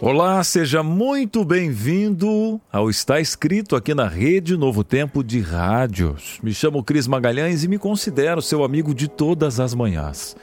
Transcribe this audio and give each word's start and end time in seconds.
Olá, 0.00 0.44
seja 0.44 0.80
muito 0.80 1.44
bem-vindo 1.44 2.60
ao 2.70 2.88
Está 2.88 3.18
Escrito 3.18 3.74
aqui 3.74 3.92
na 3.94 4.06
Rede 4.06 4.56
Novo 4.56 4.84
Tempo 4.84 5.24
de 5.24 5.40
Rádios. 5.40 6.38
Me 6.40 6.54
chamo 6.54 6.84
Cris 6.84 7.08
Magalhães 7.08 7.64
e 7.64 7.68
me 7.68 7.78
considero 7.78 8.40
seu 8.40 8.62
amigo 8.62 8.94
de 8.94 9.08
todas 9.08 9.58
as 9.58 9.74
manhãs. 9.74 10.36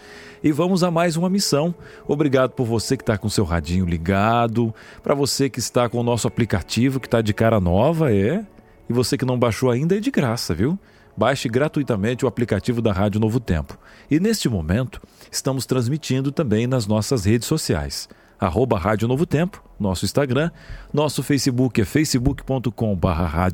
E 0.43 0.51
vamos 0.51 0.83
a 0.83 0.91
mais 0.91 1.15
uma 1.15 1.29
missão. 1.29 1.73
Obrigado 2.05 2.51
por 2.51 2.65
você 2.65 2.97
que 2.97 3.03
está 3.03 3.17
com 3.17 3.29
seu 3.29 3.45
radinho 3.45 3.85
ligado, 3.85 4.75
para 5.01 5.15
você 5.15 5.49
que 5.49 5.59
está 5.59 5.87
com 5.87 5.99
o 5.99 6.03
nosso 6.03 6.27
aplicativo 6.27 6.99
que 6.99 7.07
está 7.07 7.21
de 7.21 7.33
cara 7.33 7.61
nova, 7.61 8.13
é. 8.13 8.45
E 8.89 8.93
você 8.93 9.17
que 9.17 9.23
não 9.23 9.39
baixou 9.39 9.71
ainda 9.71 9.95
é 9.95 10.01
de 10.01 10.11
graça, 10.11 10.53
viu? 10.53 10.77
Baixe 11.15 11.47
gratuitamente 11.47 12.25
o 12.25 12.27
aplicativo 12.27 12.81
da 12.81 12.91
Rádio 12.91 13.21
Novo 13.21 13.39
Tempo. 13.39 13.79
E 14.11 14.19
neste 14.19 14.49
momento, 14.49 15.01
estamos 15.31 15.65
transmitindo 15.65 16.29
também 16.29 16.67
nas 16.67 16.85
nossas 16.85 17.23
redes 17.23 17.47
sociais 17.47 18.09
arroba 18.39 18.77
Rádio 18.77 19.07
Novo 19.07 19.25
Tempo, 19.25 19.63
nosso 19.79 20.05
Instagram, 20.05 20.51
nosso 20.93 21.21
Facebook 21.23 21.81
é 21.81 21.85
facebook.com 21.85 22.95
barra 22.95 23.49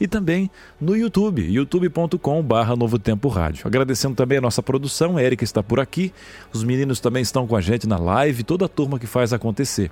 e 0.00 0.08
também 0.08 0.50
no 0.80 0.96
YouTube, 0.96 1.42
youtube.com 1.42 2.42
barra 2.42 2.74
Novo 2.74 2.98
Tempo 2.98 3.28
Rádio. 3.28 3.66
Agradecendo 3.66 4.14
também 4.14 4.38
a 4.38 4.40
nossa 4.40 4.62
produção, 4.62 5.16
a 5.16 5.22
Erika 5.22 5.44
está 5.44 5.62
por 5.62 5.78
aqui, 5.78 6.12
os 6.52 6.64
meninos 6.64 7.00
também 7.00 7.22
estão 7.22 7.46
com 7.46 7.54
a 7.54 7.60
gente 7.60 7.86
na 7.86 7.98
live, 7.98 8.42
toda 8.42 8.64
a 8.64 8.68
turma 8.68 8.98
que 8.98 9.06
faz 9.06 9.32
acontecer. 9.32 9.90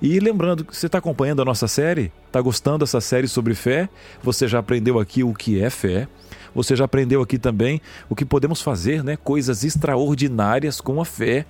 E 0.00 0.18
lembrando 0.18 0.66
você 0.70 0.86
está 0.86 0.98
acompanhando 0.98 1.42
a 1.42 1.44
nossa 1.44 1.68
série, 1.68 2.10
está 2.26 2.40
gostando 2.40 2.78
dessa 2.78 3.00
série 3.00 3.28
sobre 3.28 3.54
fé, 3.54 3.88
você 4.22 4.48
já 4.48 4.58
aprendeu 4.58 4.98
aqui 4.98 5.22
o 5.22 5.34
que 5.34 5.60
é 5.60 5.68
fé, 5.68 6.08
você 6.54 6.74
já 6.74 6.84
aprendeu 6.84 7.20
aqui 7.20 7.38
também 7.38 7.80
o 8.08 8.16
que 8.16 8.24
podemos 8.24 8.62
fazer, 8.62 9.04
né? 9.04 9.16
Coisas 9.16 9.62
extraordinárias 9.62 10.80
com 10.80 11.00
a 11.00 11.04
fé. 11.04 11.44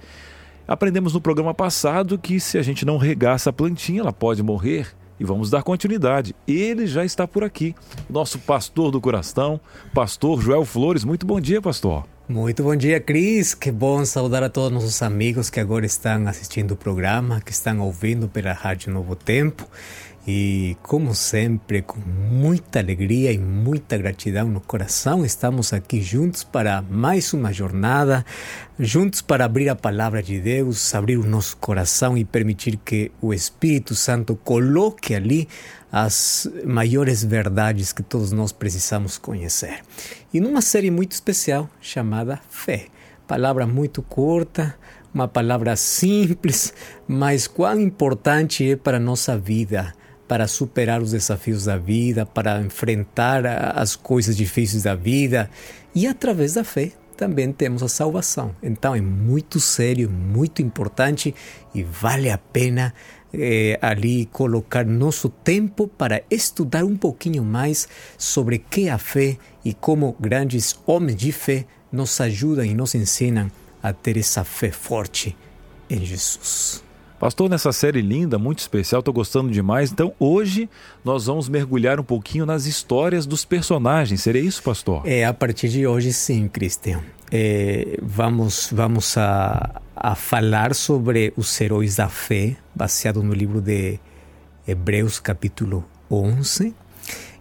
Aprendemos 0.70 1.12
no 1.12 1.20
programa 1.20 1.52
passado 1.52 2.16
que 2.16 2.38
se 2.38 2.56
a 2.56 2.62
gente 2.62 2.86
não 2.86 2.96
regar 2.96 3.34
essa 3.34 3.52
plantinha, 3.52 4.02
ela 4.02 4.12
pode 4.12 4.40
morrer. 4.40 4.86
E 5.18 5.24
vamos 5.24 5.50
dar 5.50 5.64
continuidade. 5.64 6.32
Ele 6.46 6.86
já 6.86 7.04
está 7.04 7.26
por 7.26 7.42
aqui, 7.42 7.74
nosso 8.08 8.38
pastor 8.38 8.92
do 8.92 9.00
coração, 9.00 9.60
pastor 9.92 10.40
Joel 10.40 10.64
Flores. 10.64 11.02
Muito 11.02 11.26
bom 11.26 11.40
dia, 11.40 11.60
pastor. 11.60 12.06
Muito 12.28 12.62
bom 12.62 12.76
dia, 12.76 13.00
Cris. 13.00 13.52
Que 13.52 13.72
bom 13.72 14.04
saudar 14.04 14.44
a 14.44 14.48
todos 14.48 14.70
nossos 14.70 15.02
amigos 15.02 15.50
que 15.50 15.58
agora 15.58 15.84
estão 15.84 16.28
assistindo 16.28 16.70
o 16.70 16.76
programa, 16.76 17.40
que 17.40 17.50
estão 17.50 17.80
ouvindo 17.80 18.28
pela 18.28 18.52
Rádio 18.52 18.92
Novo 18.92 19.16
Tempo. 19.16 19.66
E, 20.28 20.76
como 20.82 21.14
sempre, 21.14 21.80
com 21.80 21.98
muita 21.98 22.78
alegria 22.78 23.32
e 23.32 23.38
muita 23.38 23.96
gratidão 23.96 24.48
no 24.48 24.60
coração, 24.60 25.24
estamos 25.24 25.72
aqui 25.72 26.02
juntos 26.02 26.44
para 26.44 26.82
mais 26.82 27.32
uma 27.32 27.50
jornada, 27.54 28.24
juntos 28.78 29.22
para 29.22 29.46
abrir 29.46 29.70
a 29.70 29.74
palavra 29.74 30.22
de 30.22 30.38
Deus, 30.38 30.94
abrir 30.94 31.16
o 31.16 31.26
nosso 31.26 31.56
coração 31.56 32.18
e 32.18 32.24
permitir 32.24 32.76
que 32.76 33.10
o 33.18 33.32
Espírito 33.32 33.94
Santo 33.94 34.36
coloque 34.36 35.14
ali 35.14 35.48
as 35.90 36.46
maiores 36.66 37.24
verdades 37.24 37.90
que 37.90 38.02
todos 38.02 38.30
nós 38.30 38.52
precisamos 38.52 39.16
conhecer. 39.16 39.80
E 40.34 40.38
numa 40.38 40.60
série 40.60 40.90
muito 40.90 41.12
especial 41.12 41.68
chamada 41.80 42.38
Fé. 42.50 42.88
Palavra 43.26 43.66
muito 43.66 44.02
curta, 44.02 44.76
uma 45.14 45.26
palavra 45.26 45.74
simples, 45.76 46.74
mas 47.08 47.46
quão 47.46 47.80
importante 47.80 48.70
é 48.70 48.76
para 48.76 48.98
a 48.98 49.00
nossa 49.00 49.38
vida 49.38 49.94
para 50.30 50.46
superar 50.46 51.02
os 51.02 51.10
desafios 51.10 51.64
da 51.64 51.76
vida, 51.76 52.24
para 52.24 52.60
enfrentar 52.60 53.44
as 53.44 53.96
coisas 53.96 54.36
difíceis 54.36 54.84
da 54.84 54.94
vida. 54.94 55.50
E 55.92 56.06
através 56.06 56.54
da 56.54 56.62
fé 56.62 56.92
também 57.16 57.50
temos 57.52 57.82
a 57.82 57.88
salvação. 57.88 58.54
Então 58.62 58.94
é 58.94 59.00
muito 59.00 59.58
sério, 59.58 60.08
muito 60.08 60.62
importante 60.62 61.34
e 61.74 61.82
vale 61.82 62.30
a 62.30 62.38
pena 62.38 62.94
eh, 63.34 63.76
ali 63.82 64.26
colocar 64.26 64.86
nosso 64.86 65.28
tempo 65.28 65.88
para 65.88 66.22
estudar 66.30 66.84
um 66.84 66.96
pouquinho 66.96 67.42
mais 67.42 67.88
sobre 68.16 68.58
que 68.58 68.86
é 68.86 68.92
a 68.92 68.98
fé 68.98 69.36
e 69.64 69.74
como 69.74 70.14
grandes 70.20 70.78
homens 70.86 71.16
de 71.16 71.32
fé 71.32 71.66
nos 71.90 72.20
ajudam 72.20 72.64
e 72.64 72.72
nos 72.72 72.94
ensinam 72.94 73.50
a 73.82 73.92
ter 73.92 74.16
essa 74.16 74.44
fé 74.44 74.70
forte 74.70 75.36
em 75.90 76.04
Jesus. 76.04 76.88
Pastor, 77.20 77.50
nessa 77.50 77.70
série 77.70 78.00
linda, 78.00 78.38
muito 78.38 78.60
especial, 78.60 79.00
estou 79.00 79.12
gostando 79.12 79.50
demais. 79.50 79.92
Então, 79.92 80.14
hoje 80.18 80.70
nós 81.04 81.26
vamos 81.26 81.50
mergulhar 81.50 82.00
um 82.00 82.02
pouquinho 82.02 82.46
nas 82.46 82.64
histórias 82.64 83.26
dos 83.26 83.44
personagens. 83.44 84.22
Seria 84.22 84.40
isso, 84.40 84.62
pastor? 84.62 85.02
É, 85.04 85.26
a 85.26 85.34
partir 85.34 85.68
de 85.68 85.86
hoje, 85.86 86.14
sim, 86.14 86.48
Cristian. 86.48 87.02
É, 87.30 87.98
vamos 88.00 88.70
vamos 88.72 89.18
a, 89.18 89.82
a 89.94 90.14
falar 90.14 90.74
sobre 90.74 91.34
os 91.36 91.60
heróis 91.60 91.96
da 91.96 92.08
fé, 92.08 92.56
baseado 92.74 93.22
no 93.22 93.34
livro 93.34 93.60
de 93.60 94.00
Hebreus, 94.66 95.20
capítulo 95.20 95.84
11. 96.10 96.74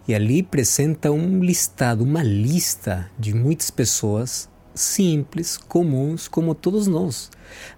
E 0.06 0.14
ali 0.14 0.42
apresenta 0.42 1.10
um 1.10 1.42
listado, 1.42 2.04
uma 2.04 2.22
lista 2.22 3.10
de 3.18 3.32
muitas 3.32 3.70
pessoas 3.70 4.46
simples, 4.74 5.56
comuns, 5.56 6.28
como 6.28 6.54
todos 6.54 6.86
nós. 6.86 7.30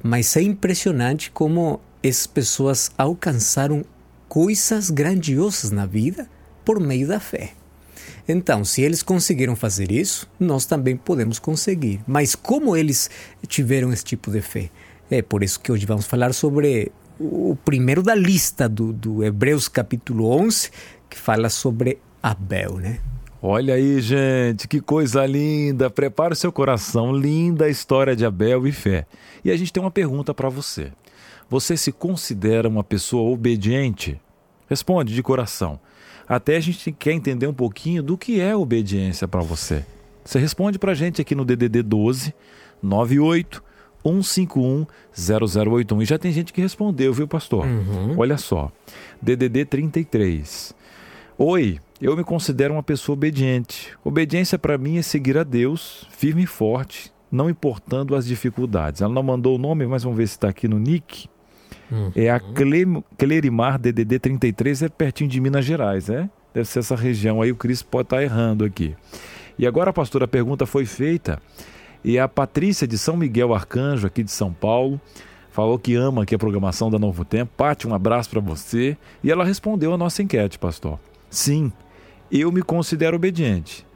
Mas 0.02 0.36
é 0.36 0.42
impressionante 0.42 1.30
como 1.30 1.80
essas 2.02 2.26
pessoas 2.26 2.90
alcançaram 2.98 3.84
coisas 4.28 4.90
grandiosas 4.90 5.70
na 5.70 5.86
vida 5.86 6.28
por 6.64 6.80
meio 6.80 7.06
da 7.06 7.20
fé. 7.20 7.52
Então, 8.26 8.64
se 8.64 8.82
eles 8.82 9.02
conseguiram 9.02 9.56
fazer 9.56 9.90
isso, 9.90 10.28
nós 10.38 10.64
também 10.64 10.96
podemos 10.96 11.38
conseguir. 11.38 12.00
Mas 12.06 12.34
como 12.34 12.76
eles 12.76 13.10
tiveram 13.46 13.92
esse 13.92 14.04
tipo 14.04 14.30
de 14.30 14.40
fé? 14.40 14.70
É 15.10 15.20
por 15.20 15.42
isso 15.42 15.60
que 15.60 15.70
hoje 15.70 15.84
vamos 15.84 16.06
falar 16.06 16.32
sobre 16.32 16.90
o 17.18 17.56
primeiro 17.64 18.02
da 18.02 18.14
lista 18.14 18.69
do, 18.69 18.92
do 18.92 19.22
Hebreus 19.22 19.69
capítulo 19.69 20.26
11, 20.30 20.70
que 21.10 21.19
fala 21.19 21.48
sobre 21.48 21.98
Abel, 22.22 22.78
né? 22.78 22.98
Olha 23.44 23.74
aí, 23.74 24.00
gente, 24.00 24.69
que 24.69 24.80
coisa 24.80 25.26
linda! 25.26 25.90
Prepare 25.90 26.32
o 26.32 26.36
seu 26.36 26.52
coração, 26.52 27.12
linda 27.12 27.64
a 27.64 27.69
história 27.69 28.14
de 28.14 28.24
Abel 28.24 28.66
e 28.69 28.72
fé. 28.72 29.04
E 29.44 29.50
a 29.50 29.56
gente 29.56 29.72
tem 29.72 29.82
uma 29.82 29.90
pergunta 29.90 30.32
para 30.32 30.48
você. 30.48 30.92
Você 31.52 31.76
se 31.76 31.92
considera 31.92 32.66
uma 32.66 32.82
pessoa 32.82 33.30
obediente? 33.30 34.18
Responde 34.70 35.14
de 35.14 35.22
coração. 35.22 35.78
Até 36.26 36.56
a 36.56 36.60
gente 36.60 36.90
quer 36.90 37.12
entender 37.12 37.46
um 37.46 37.52
pouquinho 37.52 38.02
do 38.02 38.16
que 38.16 38.40
é 38.40 38.56
obediência 38.56 39.28
para 39.28 39.42
você. 39.42 39.84
Você 40.24 40.38
responde 40.38 40.78
para 40.78 40.92
a 40.92 40.94
gente 40.94 41.20
aqui 41.20 41.34
no 41.34 41.44
DDD 41.44 41.82
12 41.82 42.34
98 42.82 43.62
151 44.02 44.86
0081. 45.14 46.00
E 46.00 46.04
já 46.06 46.18
tem 46.18 46.32
gente 46.32 46.54
que 46.54 46.62
respondeu, 46.62 47.12
viu, 47.12 47.28
pastor? 47.28 47.66
Uhum. 47.66 48.14
Olha 48.16 48.38
só. 48.38 48.72
DDD 49.20 49.66
33. 49.66 50.74
Oi, 51.36 51.78
eu 52.00 52.16
me 52.16 52.24
considero 52.24 52.72
uma 52.72 52.82
pessoa 52.82 53.12
obediente. 53.12 53.90
Obediência 54.02 54.58
para 54.58 54.78
mim 54.78 54.96
é 54.96 55.02
seguir 55.02 55.36
a 55.36 55.44
Deus, 55.44 56.08
firme 56.12 56.44
e 56.44 56.46
forte, 56.46 57.12
não 57.30 57.50
importando 57.50 58.16
as 58.16 58.24
dificuldades. 58.24 59.02
Ela 59.02 59.12
não 59.12 59.22
mandou 59.22 59.56
o 59.56 59.58
nome, 59.58 59.86
mas 59.86 60.02
vamos 60.02 60.16
ver 60.16 60.26
se 60.26 60.36
está 60.36 60.48
aqui 60.48 60.66
no 60.66 60.78
nick. 60.78 61.28
Uhum. 61.91 62.12
É 62.14 62.31
a 62.31 62.41
Clerimar 63.19 63.79
DDD 63.79 64.19
33, 64.19 64.82
é 64.82 64.88
pertinho 64.88 65.31
de 65.31 65.41
Minas 65.41 65.64
Gerais, 65.64 66.08
é? 66.08 66.29
Deve 66.55 66.69
ser 66.69 66.81
essa 66.81 66.94
região 66.96 67.41
aí, 67.41 67.50
o 67.50 67.56
Cris 67.56 67.82
pode 67.82 68.06
estar 68.06 68.17
tá 68.17 68.23
errando 68.23 68.64
aqui. 68.64 68.94
E 69.58 69.67
agora, 69.67 69.93
pastor, 69.93 70.23
a 70.23 70.29
pergunta 70.29 70.67
foi 70.67 70.85
feita 70.85 71.41
e 72.05 72.19
a 72.19 72.26
Patrícia 72.26 72.87
de 72.87 72.99
São 72.99 73.17
Miguel 73.17 73.55
Arcanjo, 73.55 74.06
aqui 74.06 74.23
de 74.23 74.31
São 74.31 74.52
Paulo, 74.52 75.00
falou 75.50 75.79
que 75.79 75.94
ama 75.94 76.23
aqui 76.23 76.35
a 76.35 76.38
programação 76.38 76.91
da 76.91 76.99
Novo 76.99 77.25
Tempo. 77.25 77.52
Pati, 77.56 77.87
um 77.87 77.94
abraço 77.94 78.29
para 78.29 78.41
você. 78.41 78.96
E 79.23 79.31
ela 79.31 79.44
respondeu 79.44 79.94
a 79.94 79.99
nossa 79.99 80.23
enquete, 80.23 80.58
pastor. 80.58 80.99
Sim, 81.31 81.70
eu 82.31 82.50
me 82.50 82.62
considero 82.62 83.17
obediente. 83.17 83.87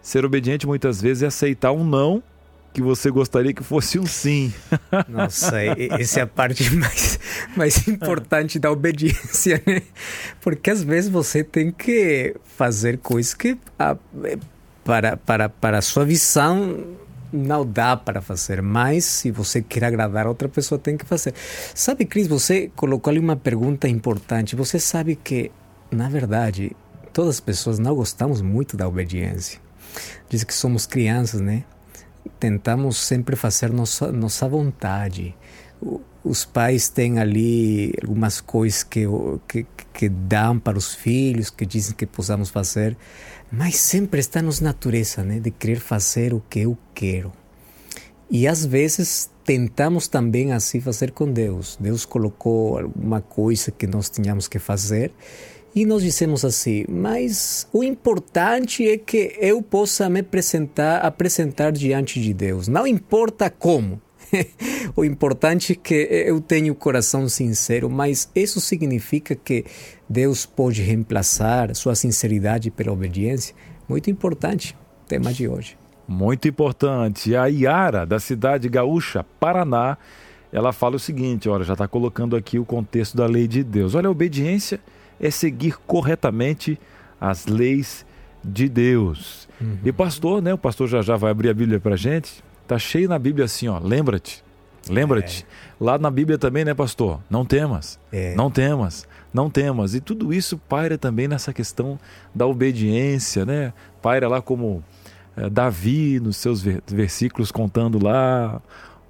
Ser 0.00 0.24
obediente 0.24 0.66
muitas 0.66 1.00
vezes 1.00 1.22
é 1.22 1.26
aceitar 1.26 1.70
um 1.70 1.84
não 1.84 2.22
que 2.72 2.80
você 2.80 3.10
gostaria 3.10 3.52
que 3.52 3.62
fosse 3.62 3.98
um 3.98 4.06
sim. 4.06 4.52
Nossa, 5.08 5.58
essa 5.98 6.20
é 6.20 6.22
a 6.22 6.26
parte 6.26 6.74
mais, 6.74 7.18
mais 7.56 7.86
importante 7.88 8.58
da 8.58 8.70
obediência, 8.70 9.62
né? 9.66 9.82
Porque 10.40 10.70
às 10.70 10.82
vezes 10.82 11.10
você 11.10 11.44
tem 11.44 11.70
que 11.70 12.34
fazer 12.56 12.98
coisas 12.98 13.34
que, 13.34 13.58
para, 14.84 15.16
para, 15.16 15.48
para 15.48 15.78
a 15.78 15.82
sua 15.82 16.04
visão, 16.04 16.96
não 17.32 17.64
dá 17.64 17.96
para 17.96 18.20
fazer, 18.20 18.60
mas 18.62 19.04
se 19.04 19.30
você 19.30 19.62
quer 19.62 19.84
agradar 19.84 20.26
outra 20.26 20.48
pessoa, 20.48 20.78
tem 20.78 20.96
que 20.96 21.04
fazer. 21.04 21.34
Sabe, 21.74 22.04
Cris, 22.04 22.26
você 22.26 22.70
colocou 22.76 23.10
ali 23.10 23.18
uma 23.18 23.36
pergunta 23.36 23.88
importante. 23.88 24.54
Você 24.54 24.78
sabe 24.78 25.16
que, 25.16 25.50
na 25.90 26.08
verdade, 26.08 26.76
todas 27.12 27.36
as 27.36 27.40
pessoas 27.40 27.78
não 27.78 27.94
gostamos 27.94 28.42
muito 28.42 28.76
da 28.76 28.86
obediência. 28.86 29.60
Diz 30.28 30.44
que 30.44 30.54
somos 30.54 30.86
crianças, 30.86 31.40
né? 31.40 31.64
Tentamos 32.38 32.96
sempre 32.98 33.36
fazer 33.36 33.72
nossa, 33.72 34.10
nossa 34.12 34.48
vontade. 34.48 35.34
Os 36.24 36.44
pais 36.44 36.88
têm 36.88 37.18
ali 37.18 37.92
algumas 38.02 38.40
coisas 38.40 38.82
que, 38.82 39.04
que, 39.48 39.66
que 39.92 40.08
dão 40.08 40.58
para 40.58 40.78
os 40.78 40.94
filhos, 40.94 41.50
que 41.50 41.66
dizem 41.66 41.94
que 41.94 42.06
possamos 42.06 42.50
fazer, 42.50 42.96
mas 43.50 43.76
sempre 43.76 44.20
está 44.20 44.40
nos 44.40 44.60
natureza, 44.60 45.22
né? 45.22 45.40
De 45.40 45.50
querer 45.50 45.80
fazer 45.80 46.32
o 46.32 46.42
que 46.48 46.60
eu 46.60 46.78
quero. 46.94 47.32
E 48.30 48.46
às 48.48 48.64
vezes 48.64 49.30
tentamos 49.44 50.08
também 50.08 50.52
assim 50.52 50.80
fazer 50.80 51.10
com 51.10 51.30
Deus. 51.30 51.76
Deus 51.78 52.06
colocou 52.06 52.78
alguma 52.78 53.20
coisa 53.20 53.70
que 53.70 53.86
nós 53.86 54.08
tínhamos 54.08 54.48
que 54.48 54.58
fazer 54.58 55.12
e 55.74 55.86
nós 55.86 56.02
dissemos 56.02 56.44
assim, 56.44 56.84
mas 56.88 57.66
o 57.72 57.82
importante 57.82 58.86
é 58.86 58.98
que 58.98 59.36
eu 59.40 59.62
possa 59.62 60.08
me 60.08 60.20
apresentar, 60.20 60.98
apresentar 60.98 61.72
diante 61.72 62.20
de 62.20 62.34
Deus. 62.34 62.68
Não 62.68 62.86
importa 62.86 63.48
como. 63.48 64.00
o 64.96 65.04
importante 65.04 65.72
é 65.72 65.74
que 65.74 65.94
eu 65.94 66.40
tenho 66.40 66.72
o 66.72 66.76
coração 66.76 67.28
sincero, 67.28 67.88
mas 67.88 68.30
isso 68.34 68.60
significa 68.60 69.34
que 69.34 69.64
Deus 70.08 70.44
pode 70.44 70.82
reemplaçar 70.82 71.74
sua 71.74 71.94
sinceridade 71.94 72.70
pela 72.70 72.92
obediência? 72.92 73.54
Muito 73.88 74.10
importante, 74.10 74.76
tema 75.08 75.32
de 75.32 75.48
hoje. 75.48 75.78
Muito 76.06 76.48
importante. 76.48 77.34
A 77.34 77.46
Iara, 77.46 78.04
da 78.04 78.20
cidade 78.20 78.68
gaúcha, 78.68 79.24
Paraná, 79.40 79.96
ela 80.52 80.72
fala 80.72 80.96
o 80.96 81.00
seguinte: 81.00 81.48
olha, 81.48 81.64
já 81.64 81.72
está 81.72 81.88
colocando 81.88 82.36
aqui 82.36 82.58
o 82.58 82.64
contexto 82.64 83.16
da 83.16 83.26
lei 83.26 83.48
de 83.48 83.64
Deus. 83.64 83.94
Olha, 83.94 84.08
a 84.08 84.10
obediência 84.10 84.80
é 85.22 85.30
seguir 85.30 85.76
corretamente 85.86 86.78
as 87.20 87.46
leis 87.46 88.04
de 88.44 88.68
Deus. 88.68 89.48
Uhum. 89.60 89.78
E 89.84 89.92
pastor, 89.92 90.42
né? 90.42 90.52
O 90.52 90.58
pastor 90.58 90.88
já 90.88 91.00
já 91.00 91.16
vai 91.16 91.30
abrir 91.30 91.48
a 91.48 91.54
Bíblia 91.54 91.78
para 91.78 91.96
gente. 91.96 92.42
Tá 92.66 92.78
cheio 92.78 93.08
na 93.08 93.18
Bíblia 93.18 93.44
assim, 93.44 93.68
ó. 93.68 93.78
Lembra-te, 93.78 94.42
lembra-te. 94.88 95.44
É. 95.44 95.84
Lá 95.84 95.98
na 95.98 96.10
Bíblia 96.10 96.36
também, 96.36 96.64
né, 96.64 96.74
pastor? 96.74 97.20
Não 97.30 97.44
temas, 97.44 97.98
é. 98.12 98.34
não 98.34 98.50
temas, 98.50 99.06
não 99.32 99.48
temas. 99.48 99.94
E 99.94 100.00
tudo 100.00 100.34
isso 100.34 100.58
paira 100.58 100.98
também 100.98 101.28
nessa 101.28 101.52
questão 101.52 101.98
da 102.34 102.46
obediência, 102.46 103.46
né? 103.46 103.72
Paira 104.00 104.26
lá 104.28 104.42
como 104.42 104.82
é, 105.36 105.48
Davi 105.48 106.18
nos 106.20 106.36
seus 106.36 106.62
versículos 106.62 107.52
contando 107.52 108.02
lá, 108.02 108.60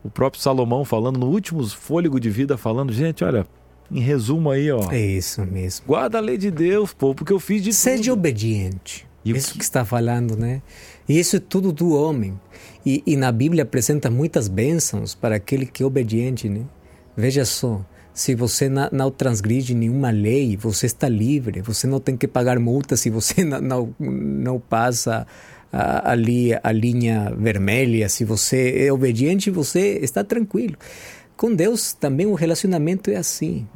o 0.04 0.10
próprio 0.10 0.42
Salomão 0.42 0.84
falando 0.84 1.18
no 1.18 1.26
último 1.26 1.66
fôlego 1.66 2.20
de 2.20 2.30
vida 2.30 2.56
falando, 2.56 2.92
gente, 2.92 3.24
olha, 3.24 3.46
em 3.92 4.00
resumo 4.00 4.50
aí, 4.50 4.70
ó. 4.70 4.90
É 4.90 5.00
isso 5.00 5.44
mesmo. 5.44 5.86
Guarda 5.86 6.18
a 6.18 6.20
lei 6.20 6.38
de 6.38 6.50
Deus, 6.50 6.92
pô, 6.92 7.14
porque 7.14 7.32
eu 7.32 7.40
fiz 7.40 7.62
de 7.62 7.72
Seja 7.72 8.04
tudo. 8.04 8.12
obediente. 8.14 9.06
E 9.24 9.30
isso 9.30 9.52
que... 9.52 9.58
que 9.58 9.64
está 9.64 9.84
falando, 9.84 10.36
né? 10.36 10.62
E 11.08 11.18
isso 11.18 11.36
é 11.36 11.40
tudo 11.40 11.72
do 11.72 11.92
homem. 11.92 12.38
E, 12.84 13.02
e, 13.06 13.16
na 13.16 13.30
Bíblia 13.30 13.62
apresenta 13.62 14.10
muitas 14.10 14.48
bênçãos 14.48 15.14
para 15.14 15.36
aquele 15.36 15.66
que 15.66 15.82
é 15.82 15.86
obediente, 15.86 16.48
né? 16.48 16.62
Veja 17.16 17.44
só, 17.44 17.84
se 18.12 18.34
você 18.34 18.68
não, 18.68 18.88
não 18.90 19.10
transgride 19.10 19.74
nenhuma 19.74 20.10
lei, 20.10 20.56
você 20.56 20.86
está 20.86 21.08
livre. 21.08 21.60
Você 21.60 21.86
não 21.86 22.00
tem 22.00 22.16
que 22.16 22.26
pagar 22.26 22.58
multa 22.58 22.96
se 22.96 23.10
você 23.10 23.44
não, 23.44 23.60
não, 23.60 23.94
não 23.98 24.60
passa 24.60 25.26
ali 25.72 26.50
a 26.62 26.72
linha 26.72 27.32
vermelha. 27.36 28.08
Se 28.08 28.24
você 28.24 28.86
é 28.86 28.92
obediente, 28.92 29.50
você 29.50 29.98
está 30.02 30.22
tranquilo. 30.22 30.76
Com 31.36 31.54
Deus 31.54 31.92
também 31.92 32.26
o 32.26 32.34
relacionamento 32.34 33.10
é 33.10 33.16
assim. 33.16 33.66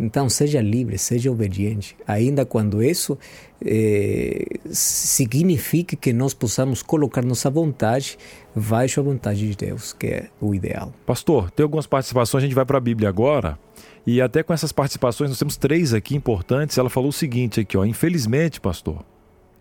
Então, 0.00 0.30
seja 0.30 0.62
livre, 0.62 0.96
seja 0.96 1.30
obediente, 1.30 1.94
ainda 2.06 2.46
quando 2.46 2.82
isso 2.82 3.18
eh, 3.62 4.46
signifique 4.70 5.94
que 5.94 6.10
nós 6.10 6.32
possamos 6.32 6.82
colocar 6.82 7.22
nossa 7.22 7.50
vontade 7.50 8.16
baixo 8.56 8.98
a 8.98 9.02
vontade 9.02 9.46
de 9.46 9.54
Deus, 9.54 9.92
que 9.92 10.06
é 10.06 10.30
o 10.40 10.54
ideal. 10.54 10.90
Pastor, 11.04 11.50
tem 11.50 11.64
algumas 11.64 11.86
participações, 11.86 12.42
a 12.42 12.46
gente 12.46 12.54
vai 12.54 12.64
para 12.64 12.78
a 12.78 12.80
Bíblia 12.80 13.10
agora. 13.10 13.58
E 14.06 14.22
até 14.22 14.42
com 14.42 14.54
essas 14.54 14.72
participações, 14.72 15.28
nós 15.28 15.38
temos 15.38 15.58
três 15.58 15.92
aqui 15.92 16.16
importantes. 16.16 16.78
Ela 16.78 16.88
falou 16.88 17.10
o 17.10 17.12
seguinte 17.12 17.60
aqui, 17.60 17.76
ó, 17.76 17.84
infelizmente, 17.84 18.58
pastor, 18.58 19.04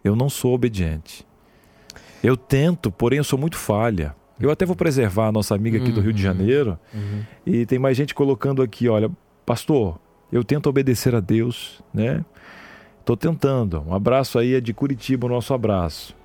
eu 0.06 0.16
não 0.16 0.30
sou 0.30 0.54
obediente. 0.54 1.28
Eu 2.24 2.38
tento, 2.38 2.90
porém 2.90 3.18
eu 3.18 3.26
sou 3.26 3.38
muito 3.38 3.58
falha. 3.58 4.16
Eu 4.40 4.50
até 4.50 4.66
vou 4.66 4.76
preservar 4.76 5.28
a 5.28 5.32
nossa 5.34 5.54
amiga 5.54 5.78
aqui 5.78 5.90
uhum, 5.90 5.96
do 5.96 6.00
Rio 6.00 6.14
de 6.14 6.26
uhum. 6.26 6.34
Janeiro. 6.34 6.80
Uhum. 6.94 7.24
E 7.46 7.66
tem 7.66 7.78
mais 7.78 7.98
gente 7.98 8.16
colocando 8.16 8.62
aqui, 8.62 8.88
olha, 8.88 9.12
pastor, 9.46 10.00
eu 10.32 10.44
tento 10.44 10.68
obedecer 10.70 11.16
a 11.16 11.20
Deus, 11.20 11.82
né? 11.94 12.24
Estou 13.00 13.18
tentando. 13.18 13.84
Um 13.88 13.94
abraço 13.94 14.38
aí 14.38 14.54
é 14.54 14.62
de 14.62 14.74
Curitiba, 14.74 15.26
o 15.26 15.30
nosso 15.30 15.54
abraço. 15.54 16.16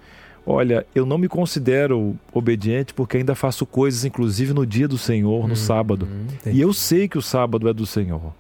Olha, 0.47 0.87
eu 0.95 1.07
não 1.07 1.17
me 1.17 1.27
considero 1.27 2.15
obediente 2.33 2.93
porque 2.93 3.17
ainda 3.17 3.35
faço 3.35 3.65
coisas, 3.65 4.05
inclusive 4.05 4.53
no 4.53 4.67
dia 4.67 4.87
do 4.87 4.99
Senhor, 4.99 5.47
no 5.47 5.55
hum, 5.55 5.57
sábado. 5.57 6.07
Hum, 6.07 6.27
e 6.53 6.61
eu 6.61 6.73
sei 6.75 7.09
que 7.09 7.17
o 7.17 7.23
sábado 7.23 7.67
é 7.69 7.73
do 7.73 7.87
Senhor. 7.87 8.35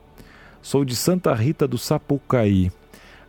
Sou 0.60 0.84
de 0.84 0.94
Santa 0.94 1.32
Rita 1.34 1.66
do 1.66 1.78
Sapucaí. 1.78 2.70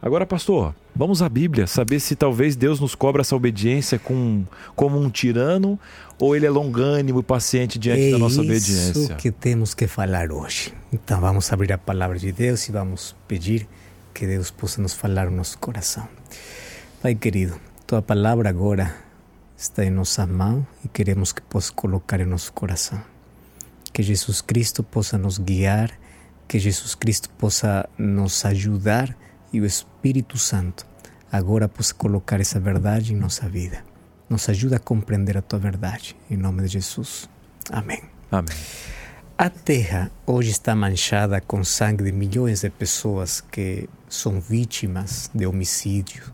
Agora, 0.06 0.24
pastor, 0.24 0.76
vamos 0.96 1.24
à 1.24 1.28
Bíblia, 1.28 1.66
saber 1.66 2.00
se 2.00 2.16
talvez 2.16 2.56
Deus 2.56 2.80
nos 2.80 2.94
cobra 2.94 3.22
essa 3.22 3.36
obediência 3.36 3.98
com, 3.98 4.46
como 4.76 5.02
um 5.02 5.10
tirano 5.10 5.80
ou 6.20 6.36
ele 6.36 6.46
é 6.46 6.50
longânimo 6.52 7.22
e 7.22 7.24
paciente 7.24 7.80
diante 7.80 8.10
é 8.10 8.12
da 8.12 8.20
nossa 8.20 8.40
obediência. 8.40 9.00
É 9.00 9.02
isso 9.02 9.16
que 9.16 9.32
temos 9.32 9.74
que 9.74 9.88
falar 9.88 10.32
hoje. 10.32 10.72
Então 10.94 11.20
vamos 11.20 11.52
abrir 11.52 11.74
a 11.74 11.78
palavra 11.80 12.20
de 12.20 12.32
Deus 12.32 12.70
e 12.70 12.72
vamos 12.72 13.16
pedir 13.28 13.68
que 14.14 14.28
Deus 14.28 14.52
possa 14.52 14.80
nos 14.80 14.94
falar 14.94 15.26
no 15.32 15.38
nosso 15.38 15.58
coração. 15.58 16.08
Pai 17.02 17.16
querido, 17.16 17.60
tua 17.88 18.00
palavra 18.04 18.48
agora 18.48 18.96
está 19.58 19.84
em 19.84 19.90
nossa 19.90 20.28
mão 20.28 20.68
e 20.84 20.88
queremos 20.88 21.34
que 21.34 21.42
possa 21.42 21.74
colocar 21.74 22.20
em 22.20 22.26
nosso 22.26 22.54
coração. 22.54 23.02
Que 23.92 24.04
Jesus 24.04 24.40
Cristo 24.40 24.84
possa 24.84 25.18
nos 25.18 25.40
guiar, 25.40 25.90
que 26.48 26.60
Jesus 26.60 26.94
Cristo 26.94 27.28
possa 27.40 27.90
nos 27.98 28.46
ajudar 28.46 29.18
e 29.52 29.60
o 29.62 29.66
Espírito 29.66 30.38
Santo 30.38 30.86
agora 31.32 31.68
possa 31.68 31.94
colocar 31.94 32.40
essa 32.40 32.60
verdade 32.60 33.14
em 33.14 33.18
nossa 33.18 33.48
vida. 33.48 33.84
Nos 34.30 34.48
ajuda 34.50 34.78
a 34.78 34.80
compreender 34.80 35.38
a 35.38 35.42
tua 35.42 35.60
verdade. 35.60 36.16
Em 36.30 36.38
nome 36.38 36.64
de 36.64 36.70
Jesus. 36.70 37.30
Amém. 37.72 38.02
Amém. 38.32 38.56
A 39.38 39.50
terra 39.50 40.10
hoje 40.26 40.52
está 40.52 40.74
manchada 40.74 41.42
com 41.42 41.64
sangue 41.64 42.06
de 42.06 42.12
milhões 42.12 42.62
de 42.62 42.70
pessoas 42.70 43.42
que 43.42 43.90
são 44.08 44.40
vítimas 44.40 45.30
de 45.34 45.46
homicídio. 45.46 46.32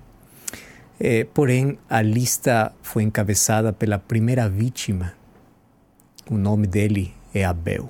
É, 0.99 1.23
porém, 1.23 1.79
a 1.89 1.99
lista 2.01 2.71
foi 2.83 3.01
encabeçada 3.01 3.73
pela 3.73 3.97
primeira 3.97 4.47
vítima. 4.47 5.13
O 6.29 6.37
nome 6.37 6.67
dele 6.67 7.11
é 7.33 7.43
Abel. 7.43 7.89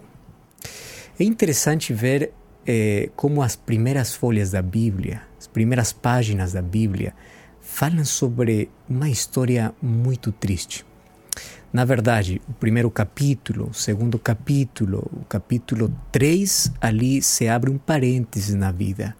É 1.20 1.26
interessante 1.26 1.94
ver 1.94 2.32
é, 2.66 3.10
como 3.16 3.42
as 3.42 3.56
primeiras 3.56 4.14
folhas 4.14 4.52
da 4.52 4.62
Bíblia, 4.62 5.22
as 5.40 5.48
primeiras 5.48 5.92
páginas 5.92 6.54
da 6.54 6.62
Bíblia, 6.62 7.14
falam 7.60 8.06
sobre 8.06 8.70
uma 8.90 9.10
história 9.10 9.74
muito 9.82 10.32
triste. 10.32 10.86
Na 11.72 11.86
verdade, 11.86 12.42
o 12.50 12.54
primeiro 12.54 12.92
capítulo, 12.92 13.70
o 13.70 13.74
segundo 13.74 14.20
capítulo, 14.20 15.10
o 15.14 15.24
capítulo 15.24 15.94
3, 16.12 16.74
ali 16.82 17.22
se 17.22 17.48
abre 17.48 17.72
um 17.72 17.78
parêntese 17.78 18.56
na 18.56 18.74
vida, 18.74 19.16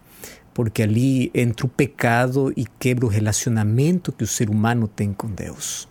porque 0.52 0.82
ali 0.82 1.30
entra 1.34 1.64
o 1.64 1.68
pecado 1.68 2.52
e 2.54 2.66
quebra 2.78 3.06
o 3.06 3.08
relacionamento 3.08 4.12
que 4.12 4.22
o 4.22 4.26
ser 4.26 4.50
humano 4.50 4.86
tem 4.86 5.14
com 5.14 5.28
Deus. 5.28 5.88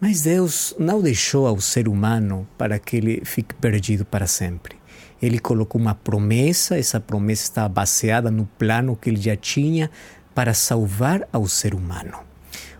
Mas 0.00 0.22
Deus 0.22 0.74
não 0.78 1.00
deixou 1.00 1.46
ao 1.46 1.60
ser 1.60 1.88
humano 1.88 2.46
para 2.56 2.78
que 2.78 2.96
ele 2.96 3.22
fique 3.24 3.54
perdido 3.54 4.04
para 4.04 4.26
sempre. 4.26 4.77
Ele 5.20 5.38
colocou 5.38 5.80
uma 5.80 5.94
promessa, 5.94 6.78
essa 6.78 7.00
promessa 7.00 7.42
estava 7.42 7.68
baseada 7.68 8.30
no 8.30 8.46
plano 8.58 8.96
que 8.96 9.10
ele 9.10 9.20
já 9.20 9.36
tinha 9.36 9.90
para 10.34 10.54
salvar 10.54 11.28
ao 11.32 11.48
ser 11.48 11.74
humano. 11.74 12.18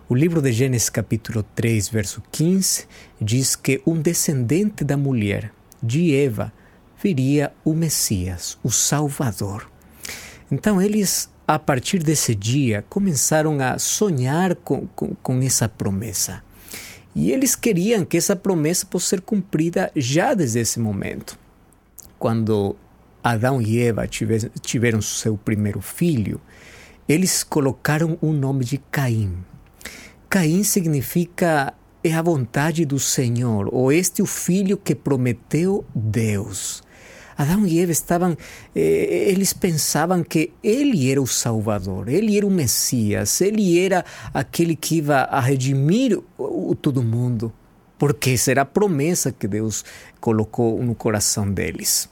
O 0.07 0.15
livro 0.15 0.41
de 0.41 0.51
Gênesis, 0.51 0.89
capítulo 0.89 1.43
3, 1.53 1.89
verso 1.89 2.23
15, 2.31 2.87
diz 3.21 3.55
que 3.55 3.81
um 3.85 4.01
descendente 4.01 4.83
da 4.83 4.97
mulher, 4.97 5.51
de 5.83 6.15
Eva, 6.15 6.51
viria 7.01 7.51
o 7.63 7.73
Messias, 7.73 8.57
o 8.63 8.71
Salvador. 8.71 9.69
Então, 10.51 10.81
eles, 10.81 11.29
a 11.47 11.59
partir 11.59 12.01
desse 12.01 12.33
dia, 12.33 12.83
começaram 12.89 13.59
a 13.59 13.77
sonhar 13.77 14.55
com, 14.55 14.87
com, 14.87 15.13
com 15.15 15.41
essa 15.41 15.69
promessa. 15.69 16.41
E 17.13 17.31
eles 17.31 17.55
queriam 17.55 18.03
que 18.03 18.17
essa 18.17 18.35
promessa 18.35 18.87
fosse 18.89 19.07
ser 19.07 19.21
cumprida 19.21 19.91
já 19.95 20.33
desde 20.33 20.59
esse 20.59 20.79
momento. 20.79 21.37
Quando 22.19 22.75
Adão 23.23 23.61
e 23.61 23.81
Eva 23.81 24.05
tiver, 24.07 24.51
tiveram 24.61 25.01
seu 25.01 25.37
primeiro 25.37 25.81
filho, 25.81 26.39
eles 27.07 27.43
colocaram 27.43 28.17
o 28.21 28.31
nome 28.33 28.63
de 28.63 28.77
Caim. 28.91 29.37
Caim 30.29 30.63
significa 30.63 31.73
é 32.03 32.13
a 32.13 32.21
vontade 32.21 32.85
do 32.85 32.99
Senhor, 32.99 33.67
ou 33.73 33.91
este 33.91 34.21
é 34.21 34.23
o 34.23 34.27
filho 34.27 34.77
que 34.77 34.95
prometeu 34.95 35.83
Deus. 35.93 36.81
Adão 37.37 37.65
e 37.65 37.79
Eva 37.79 37.91
estavam, 37.91 38.37
eh, 38.75 39.29
eles 39.29 39.53
pensavam 39.53 40.23
que 40.23 40.51
ele 40.61 41.09
era 41.09 41.21
o 41.21 41.27
Salvador, 41.27 42.09
ele 42.09 42.37
era 42.37 42.45
o 42.45 42.51
Messias, 42.51 43.39
ele 43.39 43.79
era 43.79 44.03
aquele 44.33 44.75
que 44.75 44.97
ia 44.97 45.21
a 45.23 45.39
redimir 45.39 46.19
todo 46.81 47.01
mundo, 47.01 47.53
porque 47.99 48.35
era 48.47 48.63
a 48.63 48.65
promessa 48.65 49.31
que 49.31 49.47
Deus 49.47 49.85
colocou 50.19 50.81
no 50.81 50.95
coração 50.95 51.51
deles. 51.51 52.09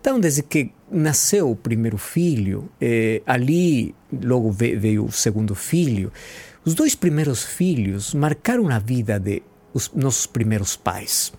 Então, 0.00 0.18
desde 0.18 0.42
que 0.42 0.72
nasceu 0.90 1.50
o 1.50 1.56
primeiro 1.56 1.98
filho, 1.98 2.68
eh, 2.80 3.22
ali 3.26 3.94
logo 4.10 4.50
veio 4.50 5.04
o 5.04 5.12
segundo 5.12 5.54
filho, 5.54 6.10
os 6.64 6.74
dois 6.74 6.94
primeiros 6.94 7.44
filhos 7.44 8.14
marcaram 8.14 8.68
a 8.68 8.78
vida 8.78 9.20
de 9.20 9.42
os 9.74 9.92
nossos 9.94 10.26
primeiros 10.26 10.74
pais. 10.74 11.32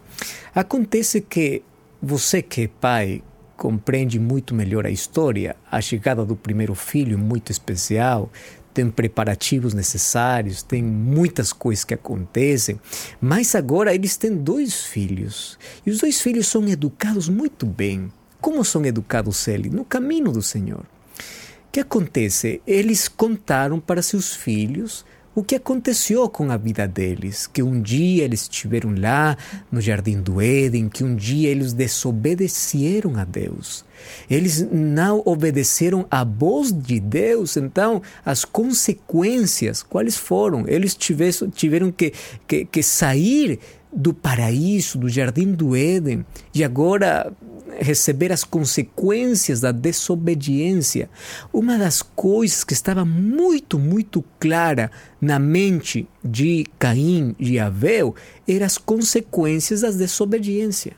Acontece 0.53 1.21
que 1.21 1.63
você 2.01 2.41
que 2.41 2.61
é 2.61 2.67
pai 2.67 3.23
compreende 3.57 4.19
muito 4.19 4.53
melhor 4.53 4.85
a 4.85 4.91
história. 4.91 5.55
A 5.69 5.81
chegada 5.81 6.23
do 6.23 6.35
primeiro 6.35 6.75
filho 6.75 7.17
muito 7.17 7.51
especial, 7.51 8.31
tem 8.77 8.91
preparativos 8.91 9.73
necessários, 9.73 10.61
tem 10.61 10.83
muitas 10.83 11.51
coisas 11.51 11.83
que 11.83 11.95
acontecem, 11.95 12.79
mas 13.19 13.55
agora 13.55 13.95
eles 13.95 14.15
têm 14.17 14.37
dois 14.37 14.83
filhos 14.83 15.57
e 15.83 15.89
os 15.89 15.97
dois 15.97 16.21
filhos 16.21 16.45
são 16.45 16.63
educados 16.67 17.27
muito 17.27 17.65
bem. 17.65 18.11
Como 18.39 18.63
são 18.63 18.85
educados 18.85 19.47
eles? 19.47 19.71
No 19.71 19.83
caminho 19.83 20.31
do 20.31 20.43
Senhor. 20.43 20.81
O 20.81 21.71
que 21.71 21.79
acontece? 21.79 22.61
Eles 22.67 23.07
contaram 23.07 23.79
para 23.79 24.03
seus 24.03 24.35
filhos 24.35 25.03
o 25.37 25.43
que 25.43 25.53
aconteceu 25.53 26.27
com 26.27 26.51
a 26.51 26.57
vida 26.57 26.87
deles, 26.87 27.45
que 27.45 27.61
um 27.61 27.79
dia 27.79 28.23
eles 28.23 28.41
estiveram 28.41 28.95
lá 28.97 29.37
no 29.71 29.79
jardim 29.79 30.19
do 30.19 30.41
Éden, 30.41 30.89
que 30.89 31.03
um 31.03 31.15
dia 31.15 31.47
eles 31.49 31.73
desobedeceram 31.73 33.15
a 33.17 33.23
Deus. 33.23 33.85
Eles 34.27 34.67
não 34.71 35.21
obedeceram 35.23 36.07
à 36.09 36.23
voz 36.23 36.71
de 36.71 36.99
Deus, 36.99 37.55
então 37.55 38.01
as 38.25 38.43
consequências, 38.43 39.83
quais 39.83 40.17
foram? 40.17 40.67
Eles 40.67 40.95
tiveram, 40.95 41.51
tiveram 41.51 41.91
que, 41.91 42.13
que, 42.47 42.65
que 42.65 42.81
sair 42.81 43.59
do 43.93 44.15
paraíso, 44.15 44.97
do 44.97 45.07
jardim 45.07 45.51
do 45.51 45.75
Éden, 45.75 46.25
e 46.51 46.63
agora 46.63 47.31
receber 47.79 48.31
as 48.31 48.43
consequências 48.43 49.61
da 49.61 49.71
desobediência. 49.71 51.09
Uma 51.51 51.77
das 51.77 52.01
coisas 52.01 52.63
que 52.63 52.73
estava 52.73 53.05
muito, 53.05 53.77
muito 53.79 54.23
clara 54.39 54.91
na 55.19 55.39
mente 55.39 56.07
de 56.23 56.65
Caim 56.79 57.35
e 57.39 57.59
Abel 57.59 58.15
eram 58.47 58.65
as 58.65 58.77
consequências 58.77 59.81
da 59.81 59.91
desobediência. 59.91 60.93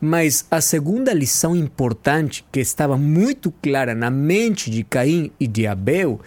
Mas 0.00 0.44
a 0.50 0.60
segunda 0.60 1.12
lição 1.12 1.54
importante 1.54 2.44
que 2.50 2.60
estava 2.60 2.96
muito 2.96 3.52
clara 3.62 3.94
na 3.94 4.10
mente 4.10 4.70
de 4.70 4.82
Caim 4.82 5.30
e 5.38 5.46
de 5.46 5.66
Abel 5.66 6.20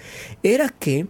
era 0.44 0.70
que 0.70 1.06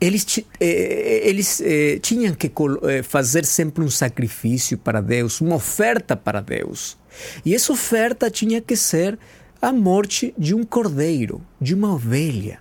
eles, 0.00 0.40
eh, 0.60 1.22
eles 1.24 1.60
eh, 1.60 1.98
tinham 2.00 2.34
que 2.34 2.50
eh, 2.88 3.02
fazer 3.02 3.44
sempre 3.44 3.82
um 3.82 3.88
sacrifício 3.88 4.76
para 4.76 5.00
Deus, 5.00 5.40
uma 5.40 5.56
oferta 5.56 6.16
para 6.16 6.40
Deus. 6.40 6.96
E 7.44 7.54
essa 7.54 7.72
oferta 7.72 8.30
tinha 8.30 8.60
que 8.60 8.76
ser 8.76 9.18
a 9.60 9.72
morte 9.72 10.34
de 10.36 10.54
um 10.54 10.64
cordeiro, 10.64 11.40
de 11.60 11.74
uma 11.74 11.94
ovelha. 11.94 12.60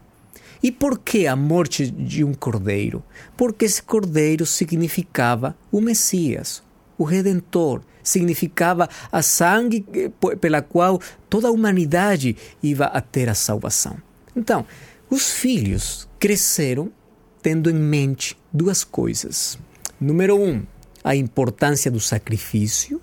E 0.61 0.71
por 0.71 0.99
que 0.99 1.27
a 1.27 1.35
morte 1.35 1.91
de 1.91 2.23
um 2.23 2.33
cordeiro? 2.33 3.03
Porque 3.35 3.65
esse 3.65 3.83
cordeiro 3.83 4.45
significava 4.45 5.57
o 5.71 5.81
Messias, 5.81 6.63
o 6.97 7.03
Redentor, 7.03 7.81
significava 8.01 8.87
a 9.11 9.21
sangue 9.21 9.85
pela 10.39 10.61
qual 10.61 11.01
toda 11.29 11.47
a 11.47 11.51
humanidade 11.51 12.35
ia 12.61 12.85
a 12.85 13.01
ter 13.01 13.27
a 13.29 13.33
salvação. 13.33 13.97
Então, 14.35 14.65
os 15.09 15.31
filhos 15.31 16.07
cresceram 16.19 16.91
tendo 17.41 17.69
em 17.69 17.73
mente 17.73 18.37
duas 18.51 18.83
coisas. 18.83 19.59
Número 19.99 20.41
um, 20.41 20.63
a 21.03 21.15
importância 21.15 21.91
do 21.91 21.99
sacrifício. 21.99 23.01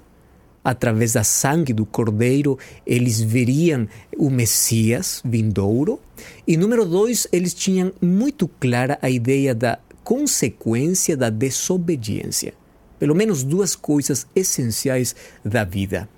Através 0.70 1.14
da 1.14 1.24
sangue 1.24 1.72
do 1.72 1.84
cordeiro, 1.84 2.56
eles 2.86 3.20
veriam 3.20 3.88
o 4.16 4.30
Messias 4.30 5.20
vindouro. 5.24 6.00
E 6.46 6.56
número 6.56 6.84
dois, 6.86 7.26
eles 7.32 7.52
tinham 7.52 7.92
muito 8.00 8.46
clara 8.46 8.96
a 9.02 9.10
ideia 9.10 9.52
da 9.52 9.80
consequência 10.04 11.16
da 11.16 11.28
desobediência. 11.28 12.54
Pelo 13.00 13.16
menos 13.16 13.42
duas 13.42 13.74
coisas 13.74 14.28
essenciais 14.32 15.16
da 15.44 15.64
vida. 15.64 16.08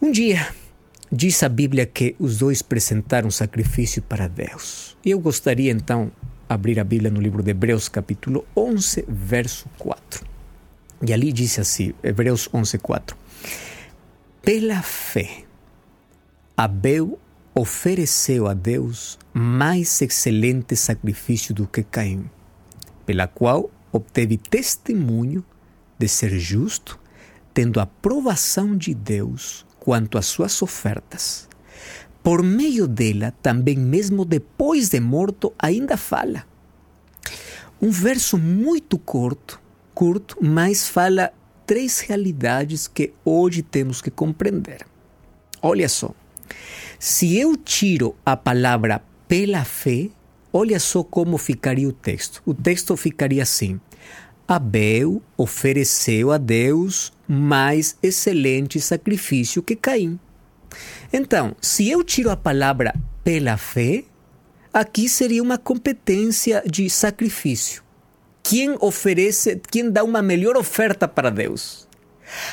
Um 0.00 0.10
dia, 0.10 0.48
diz 1.12 1.42
a 1.42 1.48
Bíblia 1.50 1.84
que 1.84 2.16
os 2.18 2.38
dois 2.38 2.62
apresentaram 2.62 3.30
sacrifício 3.30 4.00
para 4.00 4.26
Deus. 4.26 4.96
E 5.04 5.10
eu 5.10 5.20
gostaria 5.20 5.70
então 5.70 6.10
abrir 6.48 6.80
a 6.80 6.84
Bíblia 6.84 7.10
no 7.10 7.20
livro 7.20 7.42
de 7.42 7.50
Hebreus, 7.50 7.90
capítulo 7.90 8.46
11, 8.56 9.04
verso 9.06 9.66
4. 9.76 10.24
E 11.06 11.12
ali 11.12 11.30
diz 11.30 11.58
assim, 11.58 11.92
Hebreus 12.02 12.48
11, 12.50 12.78
4. 12.78 13.23
Pela 14.42 14.82
fé, 14.82 15.44
Abel 16.56 17.18
ofereceu 17.54 18.46
a 18.46 18.54
Deus 18.54 19.18
mais 19.32 20.02
excelente 20.02 20.76
sacrifício 20.76 21.54
do 21.54 21.66
que 21.66 21.82
Caim, 21.82 22.28
pela 23.06 23.26
qual 23.26 23.70
obteve 23.92 24.36
testemunho 24.36 25.44
de 25.98 26.08
ser 26.08 26.38
justo, 26.38 26.98
tendo 27.52 27.80
aprovação 27.80 28.76
de 28.76 28.92
Deus 28.92 29.64
quanto 29.78 30.18
às 30.18 30.26
suas 30.26 30.60
ofertas 30.60 31.48
por 32.24 32.42
meio 32.42 32.88
dela, 32.88 33.34
também 33.42 33.76
mesmo 33.76 34.24
depois 34.24 34.88
de 34.88 34.98
morto, 34.98 35.52
ainda 35.58 35.94
fala. 35.98 36.46
Um 37.80 37.90
verso 37.90 38.38
muito 38.38 38.96
curto, 38.96 39.60
curto, 39.94 40.38
mas 40.40 40.88
fala 40.88 41.34
três 41.66 42.00
realidades 42.00 42.86
que 42.86 43.12
hoje 43.24 43.62
temos 43.62 44.00
que 44.00 44.10
compreender. 44.10 44.86
Olha 45.62 45.88
só. 45.88 46.14
Se 46.98 47.36
eu 47.36 47.56
tiro 47.56 48.16
a 48.24 48.36
palavra 48.36 49.02
pela 49.28 49.64
fé, 49.64 50.08
olha 50.52 50.78
só 50.78 51.02
como 51.02 51.38
ficaria 51.38 51.88
o 51.88 51.92
texto. 51.92 52.42
O 52.46 52.54
texto 52.54 52.96
ficaria 52.96 53.42
assim: 53.42 53.80
Abel 54.46 55.22
ofereceu 55.36 56.32
a 56.32 56.38
Deus 56.38 57.12
mais 57.26 57.96
excelente 58.02 58.80
sacrifício 58.80 59.62
que 59.62 59.74
Caim. 59.74 60.18
Então, 61.12 61.54
se 61.60 61.88
eu 61.88 62.02
tiro 62.02 62.30
a 62.30 62.36
palavra 62.36 62.94
pela 63.22 63.56
fé, 63.56 64.04
aqui 64.72 65.08
seria 65.08 65.42
uma 65.42 65.56
competência 65.56 66.62
de 66.66 66.90
sacrifício. 66.90 67.83
Quem 68.44 68.76
oferece, 68.78 69.58
quem 69.70 69.90
dá 69.90 70.04
uma 70.04 70.20
melhor 70.20 70.54
oferta 70.54 71.08
para 71.08 71.30
Deus? 71.30 71.88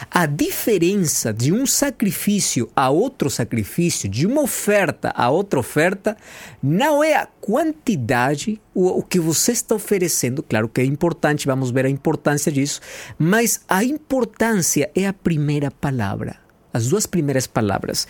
A 0.09 0.25
diferença 0.25 1.33
de 1.33 1.51
um 1.51 1.65
sacrifício 1.65 2.71
a 2.73 2.89
outro 2.89 3.29
sacrifício, 3.29 4.07
de 4.07 4.25
uma 4.25 4.41
oferta 4.41 5.11
a 5.13 5.29
outra 5.29 5.59
oferta, 5.59 6.15
não 6.63 7.03
é 7.03 7.15
a 7.15 7.25
quantidade, 7.25 8.59
o, 8.73 9.03
que 9.03 9.19
você 9.19 9.51
está 9.51 9.75
oferecendo. 9.75 10.41
Claro 10.41 10.69
que 10.69 10.79
é 10.79 10.85
importante, 10.85 11.45
vamos 11.45 11.71
ver 11.71 11.85
a 11.85 11.89
importância 11.89 12.49
disso, 12.49 12.79
mas 13.19 13.61
a 13.67 13.83
importância 13.83 14.89
é 14.95 15.05
a 15.05 15.13
primeira 15.13 15.69
palavra, 15.69 16.37
as 16.73 16.87
duas 16.87 17.05
primeiras 17.05 17.47
palavras 17.47 18.07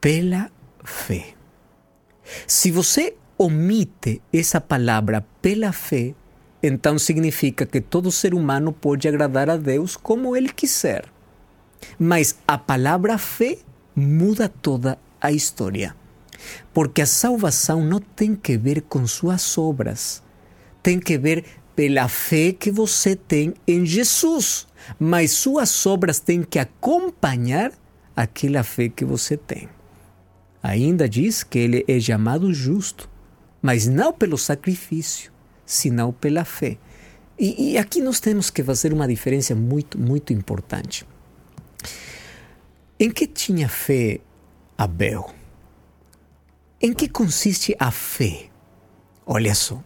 pela 0.00 0.50
fé. 0.82 1.34
Se 2.46 2.70
você 2.70 3.14
omite 3.36 4.22
essa 4.32 4.58
palavra 4.58 5.26
pela 5.42 5.70
fé, 5.70 6.14
então 6.66 6.98
significa 6.98 7.66
que 7.66 7.78
todo 7.78 8.10
ser 8.10 8.32
humano 8.32 8.72
pode 8.72 9.06
agradar 9.06 9.50
a 9.50 9.56
Deus 9.58 9.98
como 9.98 10.34
ele 10.34 10.48
quiser. 10.48 11.04
Mas 11.98 12.38
a 12.48 12.56
palavra 12.56 13.18
fé 13.18 13.58
muda 13.94 14.48
toda 14.48 14.98
a 15.20 15.30
história. 15.30 15.94
Porque 16.72 17.02
a 17.02 17.06
salvação 17.06 17.84
não 17.84 18.00
tem 18.00 18.34
que 18.34 18.56
ver 18.56 18.80
com 18.80 19.06
suas 19.06 19.58
obras, 19.58 20.22
tem 20.82 20.98
que 20.98 21.18
ver 21.18 21.44
pela 21.76 22.08
fé 22.08 22.52
que 22.52 22.70
você 22.70 23.14
tem 23.14 23.52
em 23.68 23.84
Jesus. 23.84 24.66
Mas 24.98 25.32
suas 25.32 25.84
obras 25.84 26.18
têm 26.18 26.42
que 26.42 26.58
acompanhar 26.58 27.72
aquela 28.16 28.62
fé 28.62 28.88
que 28.88 29.04
você 29.04 29.36
tem. 29.36 29.68
Ainda 30.62 31.06
diz 31.06 31.42
que 31.42 31.58
ele 31.58 31.84
é 31.86 32.00
chamado 32.00 32.54
justo, 32.54 33.06
mas 33.60 33.86
não 33.86 34.14
pelo 34.14 34.38
sacrifício, 34.38 35.30
senão 35.64 36.12
pela 36.12 36.44
fé. 36.44 36.78
E, 37.38 37.72
e 37.72 37.78
aqui 37.78 38.00
nós 38.00 38.20
temos 38.20 38.50
que 38.50 38.62
fazer 38.62 38.92
uma 38.92 39.08
diferença 39.08 39.54
muito, 39.54 39.98
muito 39.98 40.32
importante. 40.32 41.06
Em 42.98 43.10
que 43.10 43.26
tinha 43.26 43.68
fé 43.68 44.20
Abel? 44.78 45.32
Em 46.80 46.92
que 46.92 47.08
consiste 47.08 47.74
a 47.78 47.90
fé? 47.90 48.46
Olha 49.26 49.54
só. 49.54 49.82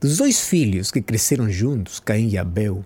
Dos 0.00 0.18
dois 0.18 0.40
filhos 0.40 0.90
que 0.90 1.02
cresceram 1.02 1.50
juntos, 1.50 2.00
Caim 2.00 2.28
e 2.28 2.38
Abel, 2.38 2.84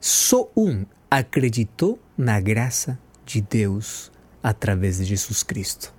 Só 0.00 0.48
um 0.56 0.84
acreditou 1.10 1.98
na 2.16 2.40
graça 2.40 2.98
de 3.24 3.40
Deus 3.40 4.12
através 4.42 4.98
de 4.98 5.04
Jesus 5.04 5.42
Cristo. 5.42 5.92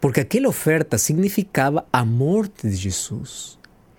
Porque 0.00 0.20
aquela 0.20 0.48
oferta 0.48 0.98
significava 0.98 1.86
a 1.92 2.04
morte 2.04 2.68
de 2.68 2.76
Jesus. 2.76 3.58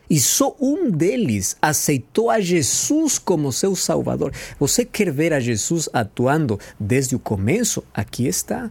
E 0.10 0.20
só 0.20 0.56
um 0.60 0.92
deles 0.92 1.56
aceitou 1.62 2.30
a 2.30 2.40
Jesus 2.40 3.18
como 3.18 3.52
seu 3.52 3.76
Salvador. 3.76 4.34
Você 4.60 4.86
quer 4.86 5.12
ver 5.12 5.34
a 5.34 5.40
Jesus 5.40 5.90
atuando 5.94 6.60
desde 6.80 7.16
o 7.16 7.20
começo? 7.20 7.84
Aqui 7.94 8.28
está. 8.28 8.70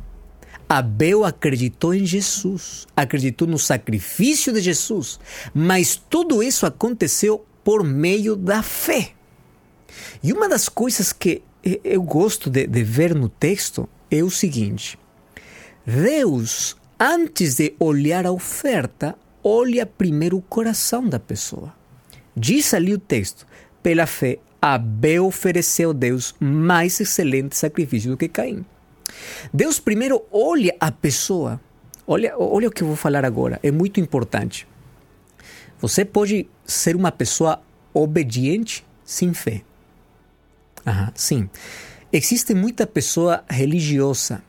Abel 0.69 1.25
acreditou 1.25 1.93
em 1.93 2.07
Jesus, 2.07 2.87
acreditou 2.97 3.47
no 3.47 3.59
sacrifício 3.59 4.53
de 4.53 4.61
Jesus, 4.61 5.21
mas 5.53 6.01
tudo 6.09 6.43
isso 6.43 6.65
aconteceu 6.65 7.45
por 7.62 7.85
meio 7.85 8.35
da 8.35 8.62
fé. 8.62 9.11
E 10.23 10.33
uma 10.33 10.49
das 10.49 10.71
coisas 10.71 11.12
que 11.12 11.43
eu 11.85 12.03
gosto 12.03 12.49
de, 12.49 12.67
de 12.67 12.83
ver 12.83 13.15
no 13.15 13.29
texto 13.29 13.87
é 14.11 14.23
o 14.23 14.31
seguinte: 14.31 14.99
Deus, 15.85 16.77
antes 16.99 17.57
de 17.57 17.75
olhar 17.79 18.27
a 18.27 18.33
oferta, 18.33 19.15
olha 19.43 19.85
primeiro 19.87 20.37
o 20.37 20.43
coração 20.43 21.09
da 21.09 21.19
pessoa. 21.19 21.75
Diz 22.37 22.73
ali 22.75 22.95
o 22.95 22.99
texto: 22.99 23.47
pela 23.83 24.07
fé, 24.07 24.39
Abel 24.61 25.27
ofereceu 25.27 25.91
a 25.91 25.93
Deus 25.93 26.35
mais 26.39 27.01
excelente 27.01 27.57
sacrifício 27.57 28.11
do 28.11 28.17
que 28.17 28.29
Caim. 28.29 28.65
Deus 29.53 29.79
primeiro 29.79 30.23
olha 30.31 30.75
a 30.81 30.91
pessoa. 30.91 31.61
Olha, 32.07 32.37
olha 32.39 32.69
o 32.69 32.71
que 32.71 32.83
eu 32.83 32.89
vou 32.89 32.97
falar 32.97 33.25
agora, 33.25 33.61
é 33.63 33.71
muito 33.71 34.01
importante. 34.01 34.67
Você 35.81 36.05
pode 36.05 36.49
ser 36.65 36.95
uma 36.95 37.11
pessoa 37.11 37.63
obediente 37.93 38.85
sem 39.05 39.35
fé. 39.35 39.63
Aham, 40.87 41.13
sim. 41.15 41.51
Existe 42.13 42.55
muita 42.55 42.87
pessoa 42.87 43.45
religiosa 43.49 44.43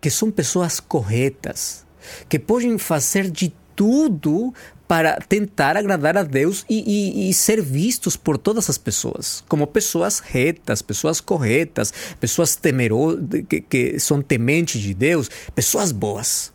que 0.00 0.10
são 0.10 0.30
pessoas 0.30 0.80
corretas, 0.80 1.84
que 2.28 2.38
podem 2.38 2.78
fazer 2.78 3.30
de 3.30 3.52
tudo 3.78 4.52
para 4.88 5.20
tentar 5.20 5.76
agradar 5.76 6.18
a 6.18 6.24
Deus 6.24 6.66
e, 6.68 6.80
e, 6.80 7.30
e, 7.30 7.34
ser 7.34 7.62
vistos 7.62 8.16
por 8.16 8.36
todas 8.36 8.68
as 8.68 8.76
pessoas 8.76 9.44
como 9.46 9.68
pessoas 9.68 10.18
retas, 10.18 10.82
pessoas 10.82 11.20
corretas, 11.20 11.94
pessoas 12.18 12.56
temerosas, 12.56 13.20
que, 13.48 13.60
que 13.60 14.00
são 14.00 14.20
tementes 14.20 14.80
de 14.80 14.92
Deus, 14.92 15.30
pessoas 15.54 15.92
boas. 15.92 16.52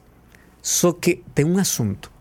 Só 0.62 0.92
que 0.92 1.24
tem 1.34 1.46
um 1.46 1.58
assunto. 1.58 2.12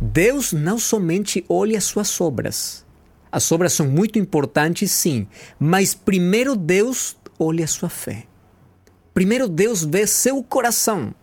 Deus 0.00 0.54
não 0.54 0.78
somente 0.78 1.44
olha 1.48 1.76
as 1.76 1.84
suas 1.84 2.18
obras. 2.18 2.84
As 3.30 3.52
obras 3.52 3.74
são 3.74 3.86
muito 3.86 4.18
importantes, 4.18 4.90
sim, 4.90 5.26
mas 5.58 5.94
primeiro 5.94 6.56
Deus 6.56 7.14
olha 7.38 7.64
a 7.64 7.68
sua 7.68 7.90
fé. 7.90 8.24
Primeiro 9.12 9.48
Deus 9.48 9.84
vê 9.84 10.06
seu 10.06 10.42
coração. 10.42 11.14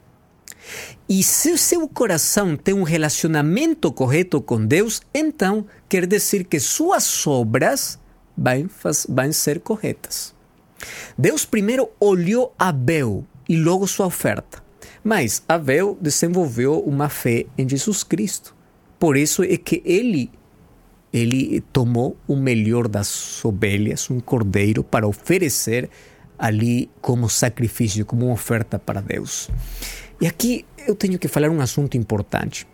E 1.08 1.24
se 1.24 1.51
o 1.51 1.58
seu 1.58 1.88
coração 1.88 2.55
tem 2.55 2.74
um 2.74 2.84
relacionamento 2.84 3.91
correto 3.91 4.41
com 4.41 4.65
Deus, 4.65 5.01
então 5.13 5.65
quer 5.89 6.05
dizer 6.08 6.46
que 6.46 6.60
suas 6.60 7.27
obras 7.27 8.00
vão, 8.38 8.70
vão 9.10 9.34
ser 9.34 9.60
corretas. 9.60 10.34
Deus 11.17 11.46
primeiro 11.46 11.89
olhou 12.00 12.53
Abel 12.58 13.25
e 13.48 13.55
logo 13.55 13.88
sua 13.88 14.08
oferta. 14.08 14.63
Mas 15.03 15.43
Abel 15.48 15.98
desenvolveu 16.00 16.79
uma 16.79 17.10
fé 17.10 17.46
em 17.58 17.67
Jesus 17.67 18.03
Cristo. 18.03 18.55
Por 18.98 19.17
isso 19.17 19.43
é 19.43 19.58
que 19.58 19.82
ele 19.86 20.32
ele 21.12 21.62
tomou 21.72 22.17
o 22.27 22.36
melhor 22.36 22.88
das 22.88 23.46
ovelhas, 23.46 24.10
um 24.10 24.20
cordeiro, 24.20 24.84
para 24.84 25.08
oferecer 25.08 25.88
ali 26.39 26.89
como 27.00 27.29
sacrifício, 27.29 28.03
como 28.03 28.32
oferta 28.32 28.79
para 28.79 29.00
Deus. 29.00 29.48
E 30.24 30.25
aqui 30.25 30.65
eu 30.88 30.96
tenho 30.96 31.20
que 31.20 31.27
falar 31.27 31.50
um 31.50 31.60
assunto 31.60 31.98
importante. 31.98 32.65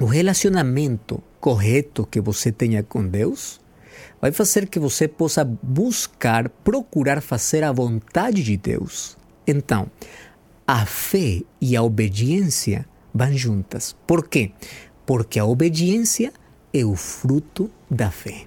O 0.00 0.04
relacionamento 0.04 1.22
correto 1.38 2.04
que 2.04 2.20
você 2.20 2.50
tenha 2.50 2.82
com 2.82 3.06
Deus 3.06 3.60
vai 4.20 4.32
fazer 4.32 4.66
que 4.66 4.80
você 4.80 5.06
possa 5.06 5.44
buscar, 5.44 6.48
procurar 6.48 7.22
fazer 7.22 7.62
a 7.62 7.70
vontade 7.70 8.42
de 8.42 8.56
Deus. 8.56 9.16
Então, 9.46 9.88
a 10.66 10.84
fé 10.84 11.42
e 11.60 11.76
a 11.76 11.84
obediência 11.84 12.84
vão 13.14 13.32
juntas. 13.32 13.94
Por 14.04 14.26
quê? 14.26 14.50
Porque 15.06 15.38
a 15.38 15.44
obediência 15.44 16.32
é 16.74 16.84
o 16.84 16.96
fruto 16.96 17.70
da 17.88 18.10
fé. 18.10 18.46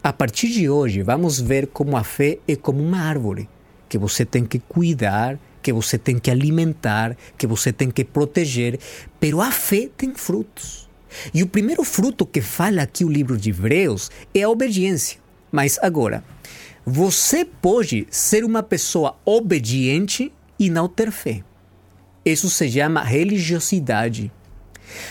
A 0.00 0.12
partir 0.12 0.50
de 0.50 0.70
hoje, 0.70 1.02
vamos 1.02 1.40
ver 1.40 1.66
como 1.66 1.96
a 1.96 2.04
fé 2.04 2.38
é 2.46 2.54
como 2.54 2.80
uma 2.80 3.00
árvore 3.00 3.48
que 3.88 3.98
você 3.98 4.24
tem 4.24 4.44
que 4.44 4.60
cuidar, 4.60 5.36
que 5.68 5.72
você 5.72 5.98
tem 5.98 6.18
que 6.18 6.30
alimentar, 6.30 7.14
que 7.36 7.46
você 7.46 7.70
tem 7.70 7.90
que 7.90 8.02
proteger, 8.02 8.80
pero 9.20 9.42
a 9.42 9.50
fé 9.50 9.90
tem 9.94 10.14
frutos. 10.14 10.88
E 11.34 11.42
o 11.42 11.46
primeiro 11.46 11.84
fruto 11.84 12.24
que 12.24 12.40
fala 12.40 12.80
aqui 12.80 13.04
o 13.04 13.08
livro 13.10 13.36
de 13.36 13.50
Hebreus 13.50 14.10
é 14.34 14.44
a 14.44 14.48
obediência. 14.48 15.18
Mas 15.52 15.78
agora, 15.82 16.24
você 16.86 17.44
pode 17.44 18.06
ser 18.10 18.44
uma 18.44 18.62
pessoa 18.62 19.18
obediente 19.26 20.32
e 20.58 20.70
não 20.70 20.88
ter 20.88 21.10
fé. 21.10 21.44
Isso 22.24 22.48
se 22.48 22.70
chama 22.70 23.02
religiosidade. 23.02 24.32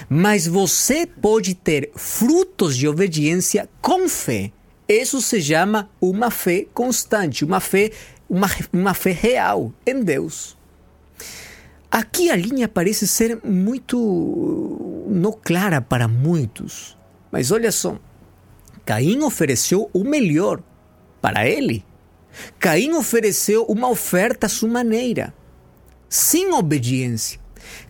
Mas 0.09 0.47
você 0.47 1.05
pode 1.05 1.53
ter 1.53 1.91
frutos 1.95 2.75
de 2.75 2.87
obediência 2.87 3.69
com 3.79 4.09
fé. 4.09 4.51
Isso 4.89 5.21
se 5.21 5.39
chama 5.39 5.87
uma 6.01 6.31
fé 6.31 6.65
constante, 6.73 7.45
uma 7.45 7.59
fé 7.59 7.91
uma, 8.29 8.47
uma 8.71 8.93
fé 8.93 9.11
real 9.11 9.73
em 9.85 10.03
Deus. 10.03 10.57
Aqui 11.89 12.29
a 12.29 12.35
linha 12.35 12.67
parece 12.67 13.07
ser 13.07 13.39
muito 13.43 15.05
não 15.09 15.31
clara 15.31 15.81
para 15.81 16.07
muitos, 16.07 16.97
mas 17.31 17.51
olha 17.51 17.71
só, 17.71 17.97
Caim 18.85 19.21
ofereceu 19.23 19.89
o 19.93 20.03
melhor 20.03 20.61
para 21.21 21.47
ele. 21.47 21.85
Caim 22.59 22.93
ofereceu 22.93 23.63
uma 23.65 23.89
oferta 23.89 24.45
à 24.45 24.49
sua 24.49 24.69
maneira, 24.69 25.33
sem 26.09 26.53
obediência. 26.53 27.39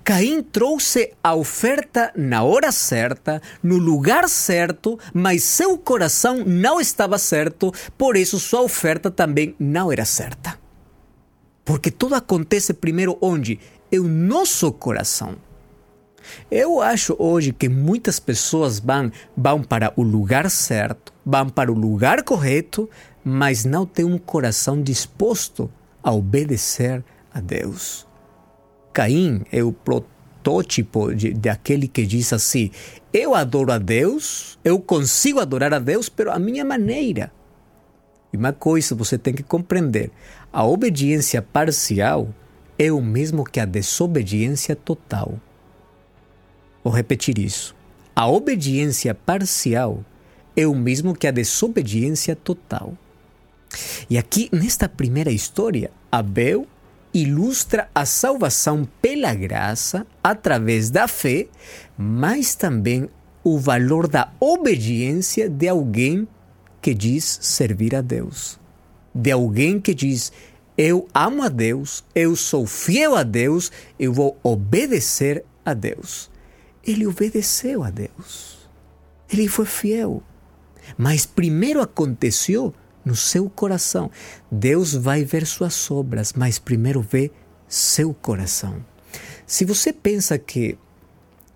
Caim 0.04 0.42
trouxe 0.42 1.14
a 1.24 1.36
oferta 1.36 2.12
na 2.16 2.44
hora 2.44 2.72
certa, 2.72 3.42
no 3.62 3.78
lugar 3.78 4.30
certo, 4.30 4.98
mas 5.14 5.44
seu 5.44 5.78
coração 5.78 6.44
não 6.46 6.80
estava 6.80 7.18
certo, 7.18 7.74
por 7.98 8.16
isso 8.16 8.40
sua 8.40 8.62
oferta 8.62 9.12
também 9.12 9.56
não 9.60 9.92
era 9.92 10.06
certa. 10.06 10.58
Porque 11.66 11.92
tudo 11.92 12.16
acontece 12.16 12.74
primeiro 12.74 13.18
onde? 13.22 13.60
É 13.92 14.00
o 14.00 14.04
nosso 14.04 14.72
coração. 14.72 15.36
Eu 16.50 16.82
acho 16.82 17.16
hoje 17.20 17.52
que 17.52 17.70
muitas 17.70 18.20
pessoas 18.20 18.80
vão, 18.80 19.12
vão 19.36 19.64
para 19.64 19.92
o 19.96 20.04
lugar 20.04 20.50
certo, 20.50 21.14
vão 21.26 21.50
para 21.50 21.72
o 21.72 21.76
lugar 21.76 22.24
correto, 22.24 22.90
mas 23.24 23.66
não 23.66 23.86
têm 23.86 24.06
um 24.06 24.18
coração 24.18 24.82
disposto 24.82 25.70
a 26.02 26.14
obedecer 26.14 27.04
a 27.34 27.42
Deus. 27.42 28.07
Caim 28.98 29.44
é 29.52 29.62
o 29.62 29.72
protótipo 29.72 31.14
de, 31.14 31.32
de 31.32 31.50
aquele 31.50 31.88
que 31.88 32.04
diz 32.04 32.34
assim: 32.34 32.72
Eu 33.14 33.36
adoro 33.36 33.72
a 33.72 33.78
Deus, 33.78 34.58
eu 34.66 34.80
consigo 34.80 35.40
adorar 35.40 35.72
a 35.72 35.78
Deus, 35.78 36.10
pero 36.10 36.32
a 36.32 36.40
minha 36.40 36.66
maneira. 36.66 37.32
E 38.34 38.38
uma 38.38 38.52
coisa 38.52 38.96
você 38.96 39.16
tem 39.16 39.36
que 39.36 39.44
compreender: 39.44 40.10
a 40.52 40.66
obediência 40.66 41.44
parcial 41.44 42.34
é 42.76 42.92
o 42.92 43.00
mesmo 43.00 43.44
que 43.44 43.60
a 43.60 43.66
desobediência 43.66 44.76
total. 44.76 45.40
Vou 46.84 46.92
repetir 46.92 47.38
isso. 47.38 47.76
A 48.16 48.28
obediência 48.28 49.14
parcial 49.14 50.04
é 50.56 50.66
o 50.66 50.74
mesmo 50.74 51.14
que 51.14 51.28
a 51.28 51.32
desobediência 51.32 52.36
total. 52.36 52.98
E 54.10 54.18
aqui, 54.18 54.50
nesta 54.52 54.90
primeira 54.90 55.30
história, 55.30 55.92
Abel 56.12 56.66
ilustra 57.14 57.90
a 57.94 58.06
salvação 58.06 58.88
pela 59.02 59.34
graça 59.34 60.06
através 60.24 60.90
da 60.90 61.08
fé, 61.08 61.48
mas 61.98 62.56
também 62.56 63.10
o 63.44 63.58
valor 63.58 64.08
da 64.08 64.32
obediência 64.40 65.50
de 65.50 65.68
alguém 65.68 66.28
que 66.82 66.94
diz 66.94 67.40
servir 67.42 67.96
a 67.96 68.02
Deus. 68.02 68.60
De 69.14 69.32
alguém 69.32 69.80
que 69.80 69.94
diz: 69.94 70.32
Eu 70.78 71.08
amo 71.14 71.44
a 71.44 71.50
Deus, 71.50 72.04
eu 72.14 72.36
sou 72.36 72.66
fiel 72.66 73.16
a 73.16 73.24
Deus, 73.24 73.72
eu 73.98 74.14
vou 74.14 74.38
obedecer 74.44 75.44
a 75.66 75.74
Deus. 75.74 76.30
Ele 76.84 77.06
obedeceu 77.08 77.84
a 77.84 77.90
Deus. 77.90 78.58
Ele 79.32 79.48
foi 79.48 79.66
fiel. 79.66 80.24
Mas 80.98 81.26
primeiro 81.26 81.82
aconteceu 81.82 82.74
no 83.08 83.16
seu 83.16 83.50
coração. 83.50 84.12
Deus 84.52 84.94
vai 84.94 85.24
ver 85.24 85.48
suas 85.48 85.90
obras, 85.90 86.34
mas 86.34 86.60
primeiro 86.60 87.02
vê 87.02 87.32
seu 87.68 88.14
coração. 88.14 88.84
Se 89.46 89.64
você 89.64 89.94
pensa 89.94 90.38
que 90.38 90.78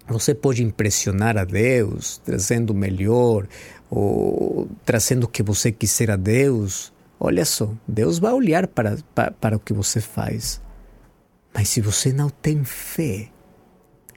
você 0.07 0.33
pode 0.33 0.63
impressionar 0.63 1.37
a 1.37 1.43
Deus 1.43 2.19
trazendo 2.23 2.71
o 2.71 2.75
melhor 2.75 3.47
ou 3.89 4.69
trazendo 4.85 5.25
o 5.25 5.27
que 5.27 5.43
você 5.43 5.71
quiser 5.71 6.09
a 6.09 6.15
Deus, 6.15 6.91
olha 7.19 7.45
só, 7.45 7.69
Deus 7.87 8.17
vai 8.17 8.31
olhar 8.31 8.67
para, 8.67 8.97
para, 9.13 9.31
para 9.31 9.55
o 9.57 9.59
que 9.59 9.73
você 9.73 9.99
faz. 9.99 10.61
Mas 11.53 11.67
se 11.67 11.81
você 11.81 12.13
não 12.13 12.29
tem 12.29 12.63
fé, 12.63 13.29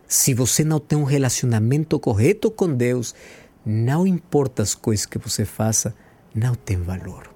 se 0.06 0.32
você 0.34 0.64
não 0.64 0.78
tem 0.78 0.96
um 0.96 1.04
relacionamento 1.04 1.98
correto 1.98 2.50
com 2.50 2.72
Deus, 2.72 3.14
não 3.66 4.06
importa 4.06 4.62
as 4.62 4.74
coisas 4.74 5.06
que 5.06 5.18
você 5.18 5.44
faça, 5.44 5.94
não 6.34 6.54
tem 6.54 6.76
valor. 6.76 7.32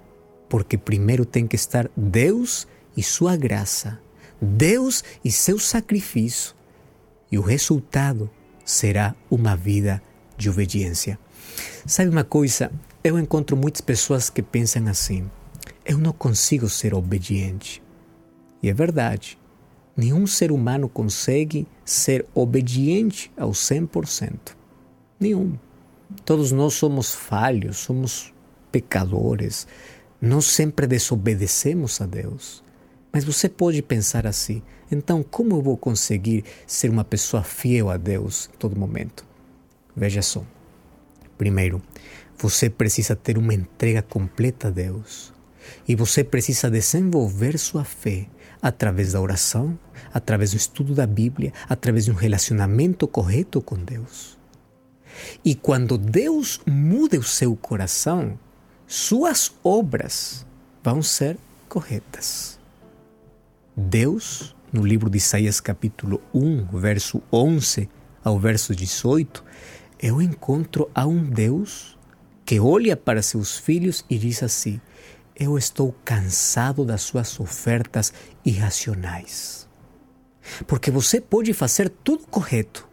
Porque 0.49 0.77
primeiro 0.77 1.25
tem 1.25 1.47
que 1.47 1.57
estar 1.57 1.91
Deus 1.97 2.67
e 2.97 3.03
sua 3.03 3.37
graça, 3.37 4.01
Deus 4.41 5.05
e 5.25 5.31
seu 5.31 5.59
sacrifício, 5.59 6.55
e 7.31 7.39
o 7.39 7.43
resultado 7.43 8.31
será 8.65 9.15
uma 9.31 9.55
vida 9.55 10.03
de 10.37 10.49
obediência. 10.49 11.19
Sabe 11.87 12.11
uma 12.11 12.25
coisa? 12.25 12.71
Eu 13.05 13.19
encontro 13.19 13.57
muitas 13.57 13.81
pessoas 13.81 14.31
que 14.31 14.43
pensam 14.43 14.87
assim: 14.89 15.31
eu 15.85 15.99
não 15.99 16.13
consigo 16.13 16.69
ser 16.69 16.95
obediente. 16.95 17.83
E 18.63 18.69
é 18.69 18.75
verdade. 18.75 19.39
Nenhum 19.97 20.27
ser 20.27 20.53
humano 20.53 20.89
consegue 20.89 21.67
ser 21.85 22.27
obediente 22.35 23.33
ao 23.37 23.51
100%. 23.51 24.55
Nenhum. 25.19 25.59
Todos 26.25 26.53
nós 26.53 26.75
somos 26.75 27.13
falhos, 27.13 27.79
somos 27.79 28.33
pecadores. 28.71 29.67
Nós 30.21 30.47
sempre 30.47 30.87
desobedecemos 30.87 32.01
a 32.01 32.07
Deus. 32.07 32.63
Mas 33.13 33.25
você 33.25 33.49
pode 33.49 33.83
pensar 33.83 34.27
assim: 34.27 34.63
então, 34.91 35.23
como 35.23 35.57
eu 35.57 35.63
vou 35.63 35.77
conseguir 35.77 36.45
ser 36.67 36.91
uma 36.91 37.05
pessoa 37.05 37.43
fiel 37.43 37.91
a 37.91 37.97
Deus 37.97 38.51
em 38.53 38.59
todo 38.59 38.79
momento? 38.79 39.25
Veja 39.97 40.23
só. 40.23 40.45
Primeiro, 41.37 41.83
você 42.37 42.71
precisa 42.71 43.17
ter 43.17 43.39
uma 43.39 43.55
entrega 43.55 44.03
completa 44.03 44.69
a 44.69 44.71
Deus. 44.71 45.33
E 45.87 45.95
você 45.95 46.25
precisa 46.25 46.71
desenvolver 46.71 47.59
sua 47.59 47.85
fé 47.85 48.27
através 48.61 49.13
da 49.13 49.21
oração, 49.21 49.79
através 50.13 50.53
do 50.53 50.57
estudo 50.57 50.95
da 50.95 51.07
Bíblia, 51.07 51.53
através 51.69 52.07
de 52.07 52.11
um 52.11 52.15
relacionamento 52.15 53.07
correto 53.07 53.61
com 53.61 53.77
Deus. 53.77 54.39
E 55.45 55.55
quando 55.55 55.99
Deus 55.99 56.61
muda 56.67 57.19
o 57.19 57.23
seu 57.23 57.55
coração, 57.57 58.39
suas 58.89 59.55
obras 59.63 60.47
vão 60.83 61.03
ser 61.03 61.37
corretas. 61.69 62.59
Deus, 63.77 64.57
no 64.73 64.85
livro 64.85 65.11
de 65.11 65.19
Isaías, 65.19 65.61
capítulo 65.61 66.23
1, 66.33 66.65
verso 66.79 67.23
11 67.31 67.87
ao 68.25 68.41
verso 68.41 68.75
18, 68.75 69.45
eu 70.01 70.23
encontro 70.23 70.91
a 70.95 71.07
um 71.07 71.23
Deus 71.23 71.99
que 72.47 72.59
olha 72.59 72.97
para 72.97 73.21
seus 73.21 73.59
filhos 73.59 74.07
e 74.09 74.17
diz 74.17 74.43
assim: 74.43 74.81
Eu 75.37 75.59
estou 75.59 75.95
cansado 76.03 76.83
das 76.83 77.03
suas 77.03 77.39
ofertas 77.39 78.11
irracionais. 78.43 79.69
Porque 80.67 80.91
você 80.91 81.21
pode 81.21 81.53
fazer 81.53 81.91
tudo 81.91 82.27
correto, 82.27 82.89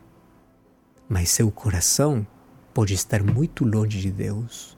mas 1.07 1.29
seu 1.29 1.49
coração 1.49 2.27
pode 2.73 2.93
estar 2.93 3.23
muito 3.23 3.63
longe 3.63 4.01
de 4.01 4.11
Deus. 4.11 4.74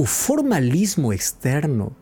O 0.00 0.06
formalismo 0.06 1.12
externo, 1.12 1.94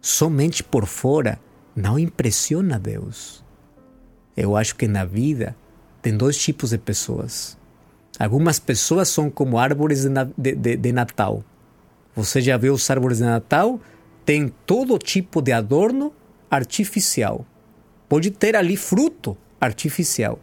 somente 0.00 0.62
por 0.62 0.86
fora, 0.86 1.40
não 1.74 1.98
impressiona 1.98 2.78
Deus. 2.78 3.44
Eu 4.36 4.56
acho 4.56 4.76
que 4.76 4.86
na 4.86 5.04
vida 5.04 5.56
tem 6.00 6.16
dois 6.16 6.38
tipos 6.38 6.70
de 6.70 6.78
pessoas. 6.78 7.58
Algumas 8.16 8.60
pessoas 8.60 9.08
são 9.08 9.28
como 9.28 9.58
árvores 9.58 10.04
de, 10.04 10.54
de, 10.54 10.76
de, 10.76 10.92
Natal. 10.92 11.42
Você 12.14 12.40
já 12.40 12.56
viu 12.56 12.74
os 12.74 12.88
árvores 12.88 13.18
de 13.18 13.24
Natal? 13.24 13.80
Tem 14.24 14.46
todo 14.64 14.96
tipo 14.96 15.42
de 15.42 15.50
adorno 15.50 16.14
artificial. 16.48 17.44
Pode 18.08 18.30
ter 18.30 18.54
ali 18.54 18.76
fruto 18.76 19.36
artificial. 19.60 20.38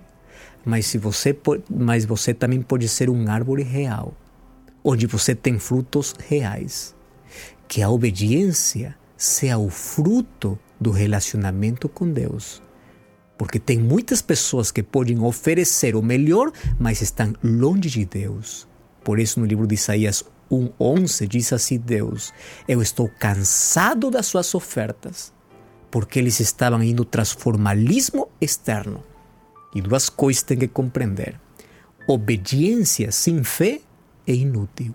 Mas, 0.66 0.86
se 0.88 0.98
você, 0.98 1.34
mas 1.70 2.04
você 2.04 2.34
também 2.34 2.62
pode 2.62 2.90
ser 2.90 3.10
um 3.10 3.32
árvore 3.32 3.64
real, 3.64 4.14
onde 4.84 5.06
você 5.08 5.36
tem 5.36 5.60
frutos 5.60 6.14
reais. 6.28 6.96
Que 7.68 7.82
a 7.82 7.90
obediência 7.90 8.96
seja 9.18 9.58
o 9.58 9.70
fruto 9.70 10.58
do 10.80 10.92
relacionamento 10.92 11.90
com 11.90 12.10
Deus. 12.12 12.62
Porque 13.38 13.60
tem 13.60 13.78
muitas 13.78 14.22
pessoas 14.22 14.72
que 14.72 14.82
podem 14.82 15.20
oferecer 15.20 15.96
o 15.96 16.02
melhor, 16.02 16.52
mas 16.80 17.02
estão 17.02 17.34
longe 17.44 17.90
de 17.90 18.06
Deus. 18.06 18.68
Por 19.04 19.20
isso, 19.20 19.40
no 19.40 19.46
livro 19.46 19.68
de 19.68 19.76
Isaías 19.76 20.24
1,11 20.52 21.28
diz 21.28 21.54
assim: 21.54 21.78
Deus, 21.78 22.34
eu 22.68 22.82
estou 22.82 23.10
cansado 23.20 24.10
das 24.10 24.26
suas 24.26 24.54
ofertas, 24.56 25.34
porque 25.92 26.20
eles 26.20 26.40
estavam 26.40 26.82
indo 26.82 27.06
tras 27.06 27.32
formalismo 27.32 28.30
externo. 28.42 29.04
E 29.76 29.82
duas 29.82 30.10
coisas 30.10 30.44
tem 30.44 30.58
que 30.58 30.68
compreender: 30.68 31.40
obediência 32.08 33.12
sem 33.12 33.44
fé 33.44 33.82
é 34.28 34.34
inútil. 34.34 34.94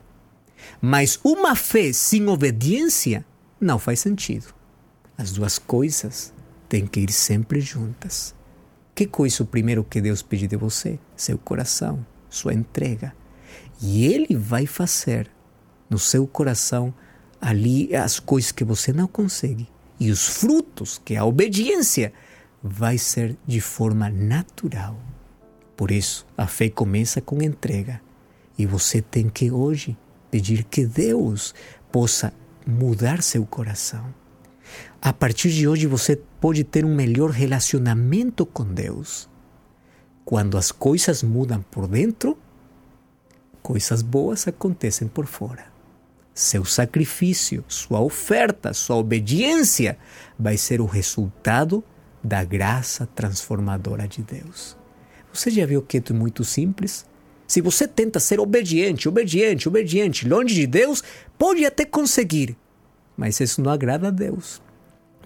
Mas 0.80 1.18
uma 1.24 1.56
fé 1.56 1.92
sem 1.92 2.28
obediência 2.28 3.24
não 3.60 3.78
faz 3.78 4.00
sentido. 4.00 4.54
As 5.16 5.32
duas 5.32 5.58
coisas 5.58 6.32
têm 6.68 6.86
que 6.86 7.00
ir 7.00 7.12
sempre 7.12 7.60
juntas. 7.60 8.34
Que 8.94 9.06
coisa 9.06 9.42
o 9.42 9.46
primeiro 9.46 9.82
que 9.82 10.00
Deus 10.00 10.22
pede 10.22 10.46
de 10.46 10.56
você? 10.56 10.98
Seu 11.16 11.38
coração, 11.38 12.04
sua 12.28 12.52
entrega. 12.52 13.14
E 13.80 14.04
Ele 14.04 14.36
vai 14.36 14.66
fazer 14.66 15.30
no 15.88 15.98
seu 15.98 16.26
coração 16.26 16.94
ali 17.40 17.94
as 17.94 18.20
coisas 18.20 18.52
que 18.52 18.64
você 18.64 18.92
não 18.92 19.06
consegue. 19.06 19.68
E 19.98 20.10
os 20.10 20.26
frutos, 20.26 21.00
que 21.04 21.14
é 21.14 21.18
a 21.18 21.24
obediência, 21.24 22.12
vai 22.62 22.98
ser 22.98 23.36
de 23.46 23.60
forma 23.60 24.08
natural. 24.08 24.96
Por 25.76 25.90
isso, 25.90 26.26
a 26.36 26.46
fé 26.46 26.68
começa 26.68 27.20
com 27.20 27.42
entrega. 27.42 28.00
E 28.58 28.66
você 28.66 29.00
tem 29.00 29.28
que 29.28 29.50
hoje 29.50 29.96
pedir 30.30 30.64
que 30.64 30.86
Deus 30.86 31.54
possa 31.90 32.32
mudar 32.66 33.22
seu 33.22 33.44
coração 33.44 34.12
a 35.00 35.12
partir 35.12 35.50
de 35.50 35.66
hoje 35.66 35.86
você 35.86 36.16
pode 36.40 36.62
ter 36.62 36.84
um 36.84 36.94
melhor 36.94 37.30
relacionamento 37.30 38.46
com 38.46 38.64
Deus. 38.64 39.28
Quando 40.24 40.56
as 40.56 40.70
coisas 40.70 41.24
mudam 41.24 41.60
por 41.60 41.88
dentro, 41.88 42.38
coisas 43.60 44.00
boas 44.00 44.46
acontecem 44.46 45.08
por 45.08 45.26
fora. 45.26 45.64
Seu 46.32 46.64
sacrifício, 46.64 47.64
sua 47.66 48.00
oferta, 48.00 48.72
sua 48.72 48.96
obediência 48.96 49.98
vai 50.38 50.56
ser 50.56 50.80
o 50.80 50.86
resultado 50.86 51.82
da 52.22 52.44
graça 52.44 53.06
transformadora 53.06 54.06
de 54.06 54.22
Deus. 54.22 54.76
Você 55.32 55.50
já 55.50 55.66
viu 55.66 55.82
que 55.82 55.98
é 55.98 56.12
muito 56.12 56.44
simples? 56.44 57.04
Se 57.52 57.60
você 57.60 57.86
tenta 57.86 58.18
ser 58.18 58.40
obediente, 58.40 59.10
obediente, 59.10 59.68
obediente, 59.68 60.26
longe 60.26 60.54
de 60.54 60.66
Deus, 60.66 61.04
pode 61.36 61.66
até 61.66 61.84
conseguir, 61.84 62.56
mas 63.14 63.38
isso 63.40 63.60
não 63.60 63.70
agrada 63.70 64.08
a 64.08 64.10
Deus. 64.10 64.62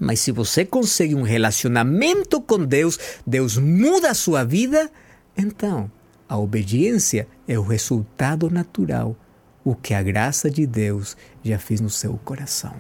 Mas 0.01 0.19
se 0.19 0.33
você 0.33 0.65
consegue 0.65 1.15
um 1.15 1.23
relacionamento 1.23 2.41
com 2.41 2.59
Deus, 2.65 2.99
Deus 3.25 3.57
muda 3.57 4.11
a 4.11 4.15
sua 4.15 4.43
vida, 4.43 4.91
então 5.39 5.89
a 6.29 6.37
obediência 6.37 7.29
é 7.47 7.57
o 7.57 7.63
resultado 7.63 8.51
natural, 8.51 9.17
o 9.65 9.77
que 9.77 9.95
a 9.95 10.03
graça 10.03 10.51
de 10.51 10.67
Deus 10.67 11.17
já 11.45 11.61
fez 11.61 11.81
no 11.81 11.89
seu 11.89 12.19
coração. 12.25 12.75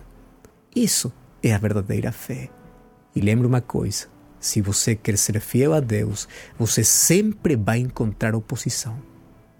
Isso 0.75 1.13
é 1.41 1.55
a 1.55 1.59
verdadeira 1.59 2.11
fé. 2.11 2.51
E 3.15 3.21
lembre 3.21 3.47
uma 3.47 3.61
coisa: 3.61 4.09
se 4.41 4.61
você 4.61 4.97
quer 4.97 5.17
ser 5.17 5.39
fiel 5.39 5.73
a 5.73 5.79
Deus, 5.79 6.27
você 6.59 6.83
sempre 6.83 7.55
vai 7.55 7.79
encontrar 7.79 8.35
oposição. 8.35 9.15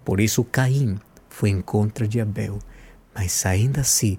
Por 0.07 0.21
isso 0.21 0.41
Caim 0.41 0.97
foi 1.27 1.49
em 1.49 1.59
contra 1.59 2.07
de 2.07 2.21
Abel, 2.21 2.59
mas 3.13 3.45
ainda 3.45 3.81
assim 3.81 4.17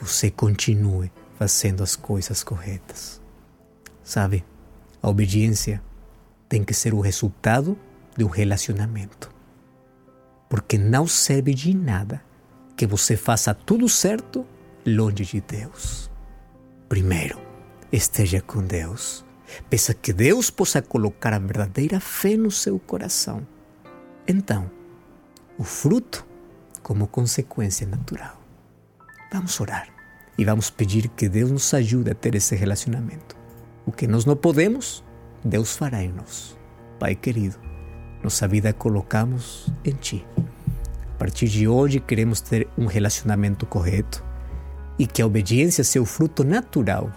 você 0.00 0.30
continue 0.30 1.12
fazendo 1.38 1.82
as 1.82 1.94
coisas 1.94 2.42
corretas. 2.42 3.20
Sabe, 4.02 4.42
a 5.02 5.10
obediência 5.10 5.82
tem 6.48 6.64
que 6.64 6.72
ser 6.72 6.94
o 6.94 7.02
resultado 7.02 7.78
de 8.16 8.24
um 8.24 8.28
relacionamento. 8.28 9.30
Porque 10.48 10.78
não 10.78 11.06
serve 11.06 11.52
de 11.52 11.76
nada 11.76 12.22
que 12.74 12.86
você 12.86 13.14
faça 13.14 13.52
tudo 13.52 13.90
certo 13.90 14.42
longe 14.86 15.26
de 15.26 15.42
Deus. 15.42 16.10
Primeiro, 16.88 17.38
esteja 17.92 18.40
com 18.40 18.62
Deus. 18.62 19.22
Peça 19.68 19.92
que 19.92 20.14
Deus 20.14 20.48
possa 20.48 20.80
colocar 20.80 21.34
a 21.34 21.38
verdadeira 21.38 22.00
fé 22.00 22.38
no 22.38 22.50
seu 22.50 22.78
coração. 22.78 23.46
Então, 24.26 24.74
o 25.58 25.64
fruto 25.64 26.26
como 26.82 27.06
consequência 27.06 27.86
natural. 27.86 28.40
Vamos 29.32 29.58
orar 29.60 29.88
e 30.38 30.44
vamos 30.44 30.70
pedir 30.70 31.08
que 31.08 31.28
Deus 31.28 31.50
nos 31.50 31.72
ajude 31.74 32.10
a 32.10 32.14
ter 32.14 32.34
esse 32.34 32.54
relacionamento. 32.54 33.36
O 33.86 33.92
que 33.92 34.06
nós 34.06 34.24
não 34.24 34.36
podemos, 34.36 35.04
Deus 35.44 35.76
fará 35.76 36.02
em 36.02 36.12
nós. 36.12 36.56
Pai 36.98 37.14
querido, 37.14 37.56
nossa 38.22 38.46
vida 38.46 38.72
colocamos 38.72 39.72
em 39.84 39.92
Ti. 39.92 40.26
A 41.14 41.18
partir 41.18 41.48
de 41.48 41.66
hoje 41.66 42.00
queremos 42.00 42.40
ter 42.40 42.68
um 42.76 42.86
relacionamento 42.86 43.64
correto. 43.66 44.24
e 44.98 45.06
que 45.06 45.20
a 45.20 45.26
obediência 45.26 45.84
seja 45.84 46.02
o 46.02 46.06
fruto 46.06 46.42
natural, 46.42 47.12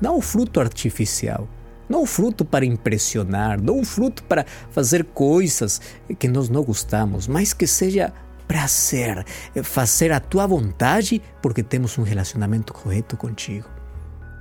não 0.00 0.16
o 0.16 0.20
fruto 0.20 0.60
artificial. 0.60 1.48
Não 1.88 2.04
fruto 2.04 2.44
para 2.44 2.64
impressionar, 2.64 3.60
não 3.60 3.84
fruto 3.84 4.22
para 4.24 4.44
fazer 4.70 5.04
coisas 5.04 5.80
que 6.18 6.28
nós 6.28 6.48
não 6.48 6.62
gostamos, 6.62 7.28
mas 7.28 7.52
que 7.52 7.66
seja 7.66 8.12
prazer, 8.46 9.24
fazer 9.62 10.12
a 10.12 10.20
tua 10.20 10.46
vontade 10.46 11.22
porque 11.42 11.62
temos 11.62 11.98
um 11.98 12.02
relacionamento 12.02 12.72
correto 12.72 13.16
contigo. 13.16 13.68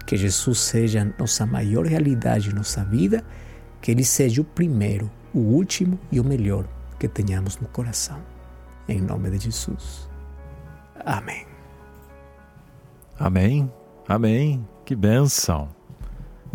Que 0.05 0.15
Jesus 0.15 0.59
seja 0.59 1.13
nossa 1.17 1.45
maior 1.45 1.85
realidade 1.85 2.53
nossa 2.53 2.83
vida, 2.83 3.23
que 3.81 3.91
Ele 3.91 4.03
seja 4.03 4.41
o 4.41 4.45
primeiro, 4.45 5.09
o 5.33 5.39
último 5.39 5.99
e 6.11 6.19
o 6.19 6.23
melhor 6.23 6.67
que 6.99 7.07
tenhamos 7.07 7.57
no 7.57 7.67
coração. 7.67 8.19
Em 8.87 9.01
nome 9.01 9.31
de 9.31 9.45
Jesus. 9.45 10.07
Amém. 11.03 11.45
Amém. 13.19 13.71
Amém. 14.07 14.67
Que 14.85 14.95
bênção. 14.95 15.69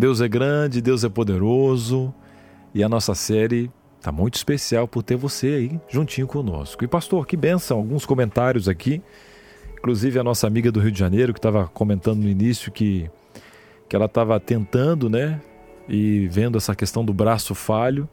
Deus 0.00 0.20
é 0.22 0.26
grande, 0.26 0.80
Deus 0.80 1.04
é 1.04 1.08
poderoso 1.08 2.12
e 2.74 2.82
a 2.82 2.88
nossa 2.88 3.14
série 3.14 3.70
está 3.98 4.10
muito 4.10 4.34
especial 4.34 4.88
por 4.88 5.02
ter 5.02 5.14
você 5.14 5.46
aí 5.48 5.80
juntinho 5.88 6.26
conosco. 6.26 6.82
E 6.82 6.88
pastor, 6.88 7.26
que 7.26 7.36
bênção, 7.36 7.76
alguns 7.76 8.06
comentários 8.06 8.66
aqui. 8.66 9.02
Inclusive 9.78 10.18
a 10.18 10.24
nossa 10.24 10.46
amiga 10.46 10.72
do 10.72 10.80
Rio 10.80 10.90
de 10.90 10.98
Janeiro 10.98 11.34
que 11.34 11.38
estava 11.38 11.68
comentando 11.68 12.20
no 12.20 12.28
início 12.28 12.72
que, 12.72 13.10
que 13.88 13.94
ela 13.94 14.06
estava 14.06 14.40
tentando, 14.40 15.10
né? 15.10 15.40
E 15.86 16.26
vendo 16.28 16.56
essa 16.56 16.74
questão 16.74 17.04
do 17.04 17.12
braço 17.12 17.54
falho. 17.54 18.08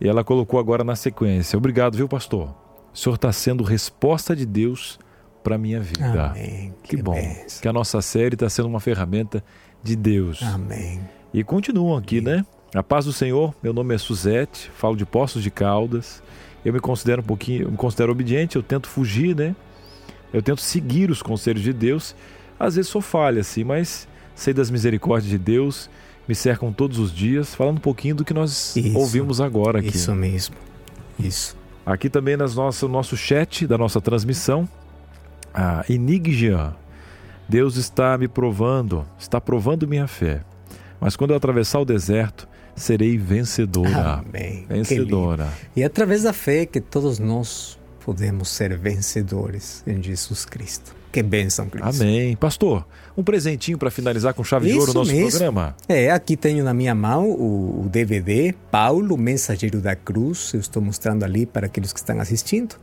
E 0.00 0.08
ela 0.08 0.24
colocou 0.24 0.58
agora 0.58 0.82
na 0.82 0.96
sequência. 0.96 1.56
Obrigado, 1.56 1.96
viu, 1.96 2.08
pastor? 2.08 2.52
O 2.92 2.98
senhor 2.98 3.14
está 3.14 3.32
sendo 3.32 3.62
resposta 3.62 4.34
de 4.34 4.44
Deus 4.44 4.98
para 5.42 5.56
minha 5.56 5.80
vida. 5.80 6.30
Amém. 6.30 6.74
Que, 6.82 6.96
que 6.96 7.02
bom. 7.02 7.14
Benção. 7.14 7.62
Que 7.62 7.68
a 7.68 7.72
nossa 7.72 8.02
série 8.02 8.34
está 8.34 8.48
sendo 8.48 8.66
uma 8.66 8.80
ferramenta 8.80 9.42
de 9.82 9.96
Deus. 9.96 10.42
Amém. 10.42 11.00
E 11.32 11.42
continuam 11.42 11.96
aqui, 11.96 12.18
Amém. 12.18 12.36
né? 12.36 12.46
A 12.74 12.82
paz 12.82 13.04
do 13.04 13.12
Senhor, 13.12 13.54
meu 13.62 13.72
nome 13.72 13.94
é 13.94 13.98
Suzete, 13.98 14.70
falo 14.74 14.96
de 14.96 15.04
Poços 15.04 15.42
de 15.42 15.50
Caldas. 15.50 16.22
Eu 16.64 16.72
me 16.72 16.80
considero 16.80 17.20
um 17.20 17.24
pouquinho, 17.24 17.70
me 17.70 17.76
considero 17.76 18.12
obediente, 18.12 18.56
eu 18.56 18.62
tento 18.62 18.88
fugir, 18.88 19.36
né? 19.36 19.54
Eu 20.32 20.42
tento 20.42 20.60
seguir 20.60 21.10
os 21.10 21.20
conselhos 21.20 21.62
de 21.62 21.72
Deus. 21.72 22.14
Às 22.58 22.76
vezes 22.76 22.90
sou 22.90 23.02
falha, 23.02 23.40
assim, 23.40 23.64
mas 23.64 24.08
sei 24.34 24.54
das 24.54 24.70
misericórdias 24.70 25.30
de 25.30 25.38
Deus, 25.38 25.90
me 26.26 26.34
cercam 26.34 26.72
todos 26.72 26.98
os 26.98 27.12
dias, 27.12 27.54
falando 27.54 27.78
um 27.78 27.80
pouquinho 27.80 28.14
do 28.14 28.24
que 28.24 28.32
nós 28.32 28.74
isso, 28.76 28.96
ouvimos 28.96 29.40
agora 29.40 29.80
aqui. 29.80 29.88
Isso 29.88 30.14
mesmo. 30.14 30.54
Isso. 31.18 31.56
Aqui 31.84 32.08
também 32.08 32.36
no 32.36 32.46
nosso, 32.48 33.16
chat 33.16 33.66
da 33.66 33.76
nossa 33.76 34.00
transmissão, 34.00 34.68
a 35.52 35.84
Inigjian. 35.88 36.74
Deus 37.52 37.76
está 37.76 38.16
me 38.16 38.28
provando, 38.28 39.06
está 39.18 39.38
provando 39.38 39.86
minha 39.86 40.06
fé. 40.06 40.40
Mas 40.98 41.16
quando 41.16 41.32
eu 41.32 41.36
atravessar 41.36 41.80
o 41.80 41.84
deserto, 41.84 42.48
serei 42.74 43.18
vencedora. 43.18 44.22
Amém. 44.26 44.64
Vencedora. 44.66 45.52
E 45.76 45.82
é 45.82 45.84
através 45.84 46.22
da 46.22 46.32
fé 46.32 46.64
que 46.64 46.80
todos 46.80 47.18
nós 47.18 47.78
podemos 48.02 48.48
ser 48.48 48.74
vencedores 48.78 49.84
em 49.86 50.02
Jesus 50.02 50.46
Cristo. 50.46 50.96
Que 51.12 51.22
bênção, 51.22 51.68
Cristo. 51.68 52.02
Amém. 52.02 52.34
Pastor, 52.36 52.86
um 53.14 53.22
presentinho 53.22 53.76
para 53.76 53.90
finalizar 53.90 54.32
com 54.32 54.42
chave 54.42 54.68
Isso 54.68 54.76
de 54.76 54.80
ouro 54.80 54.92
o 54.92 54.94
nosso 54.94 55.12
mesmo. 55.12 55.28
programa. 55.28 55.76
É, 55.86 56.10
aqui 56.10 56.38
tenho 56.38 56.64
na 56.64 56.72
minha 56.72 56.94
mão 56.94 57.28
o, 57.32 57.82
o 57.84 57.88
DVD 57.90 58.54
Paulo, 58.70 59.18
Mensageiro 59.18 59.78
da 59.78 59.94
Cruz. 59.94 60.54
Eu 60.54 60.60
estou 60.60 60.82
mostrando 60.82 61.22
ali 61.22 61.44
para 61.44 61.66
aqueles 61.66 61.92
que 61.92 61.98
estão 61.98 62.18
assistindo. 62.18 62.76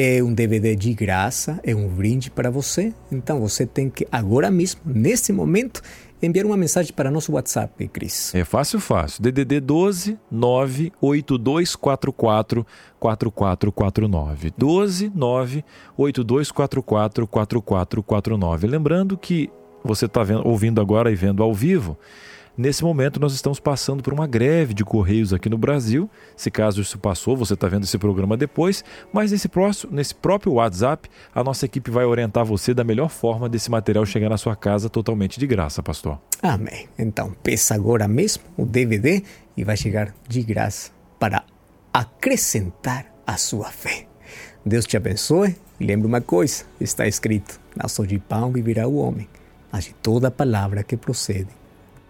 É 0.00 0.22
um 0.22 0.32
DVD 0.32 0.76
de 0.76 0.94
graça, 0.94 1.58
é 1.64 1.74
um 1.74 1.88
brinde 1.88 2.30
para 2.30 2.52
você. 2.52 2.94
Então 3.10 3.40
você 3.40 3.66
tem 3.66 3.90
que, 3.90 4.06
agora 4.12 4.48
mesmo, 4.48 4.80
nesse 4.86 5.32
momento, 5.32 5.82
enviar 6.22 6.46
uma 6.46 6.56
mensagem 6.56 6.92
para 6.92 7.10
nosso 7.10 7.32
WhatsApp, 7.32 7.88
Cris. 7.88 8.32
É 8.32 8.44
fácil, 8.44 8.78
fácil. 8.78 9.20
DDD 9.20 9.58
12 9.58 10.16
98244 10.30 12.64
4449. 13.00 14.52
12 14.56 15.10
98244 15.12 17.26
4449. 17.26 18.66
Lembrando 18.68 19.18
que 19.18 19.50
você 19.82 20.06
está 20.06 20.22
ouvindo 20.44 20.80
agora 20.80 21.10
e 21.10 21.16
vendo 21.16 21.42
ao 21.42 21.52
vivo. 21.52 21.98
Nesse 22.58 22.82
momento, 22.82 23.20
nós 23.20 23.34
estamos 23.34 23.60
passando 23.60 24.02
por 24.02 24.12
uma 24.12 24.26
greve 24.26 24.74
de 24.74 24.84
correios 24.84 25.32
aqui 25.32 25.48
no 25.48 25.56
Brasil. 25.56 26.10
Se 26.36 26.50
caso 26.50 26.80
isso 26.80 26.98
passou, 26.98 27.36
você 27.36 27.54
está 27.54 27.68
vendo 27.68 27.84
esse 27.84 27.96
programa 27.96 28.36
depois. 28.36 28.84
Mas 29.12 29.30
nesse, 29.30 29.48
próximo, 29.48 29.94
nesse 29.94 30.12
próprio 30.12 30.54
WhatsApp, 30.54 31.08
a 31.32 31.44
nossa 31.44 31.66
equipe 31.66 31.88
vai 31.88 32.04
orientar 32.04 32.44
você 32.44 32.74
da 32.74 32.82
melhor 32.82 33.10
forma 33.10 33.48
desse 33.48 33.70
material 33.70 34.04
chegar 34.04 34.28
na 34.28 34.36
sua 34.36 34.56
casa 34.56 34.90
totalmente 34.90 35.38
de 35.38 35.46
graça, 35.46 35.84
pastor. 35.84 36.18
Amém. 36.42 36.88
Então, 36.98 37.30
peça 37.44 37.76
agora 37.76 38.08
mesmo 38.08 38.42
o 38.56 38.66
DVD 38.66 39.22
e 39.56 39.62
vai 39.62 39.76
chegar 39.76 40.12
de 40.26 40.42
graça 40.42 40.90
para 41.16 41.44
acrescentar 41.94 43.06
a 43.24 43.36
sua 43.36 43.70
fé. 43.70 44.08
Deus 44.66 44.84
te 44.84 44.96
abençoe. 44.96 45.54
E 45.78 45.86
lembre 45.86 46.08
uma 46.08 46.20
coisa: 46.20 46.64
está 46.80 47.06
escrito: 47.06 47.60
Não 47.76 48.04
de 48.04 48.18
pão 48.18 48.50
viverá 48.50 48.88
o 48.88 48.96
homem, 48.96 49.28
mas 49.70 49.84
de 49.84 49.94
toda 49.94 50.28
palavra 50.28 50.82
que 50.82 50.96
procede 50.96 51.57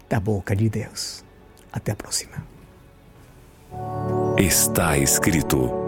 da 0.09 0.21
boca 0.21 0.55
de 0.55 0.68
Deus. 0.68 1.25
Até 1.73 1.92
a 1.92 1.97
próxima. 1.97 2.37
Está 4.38 4.97
escrito 4.97 5.88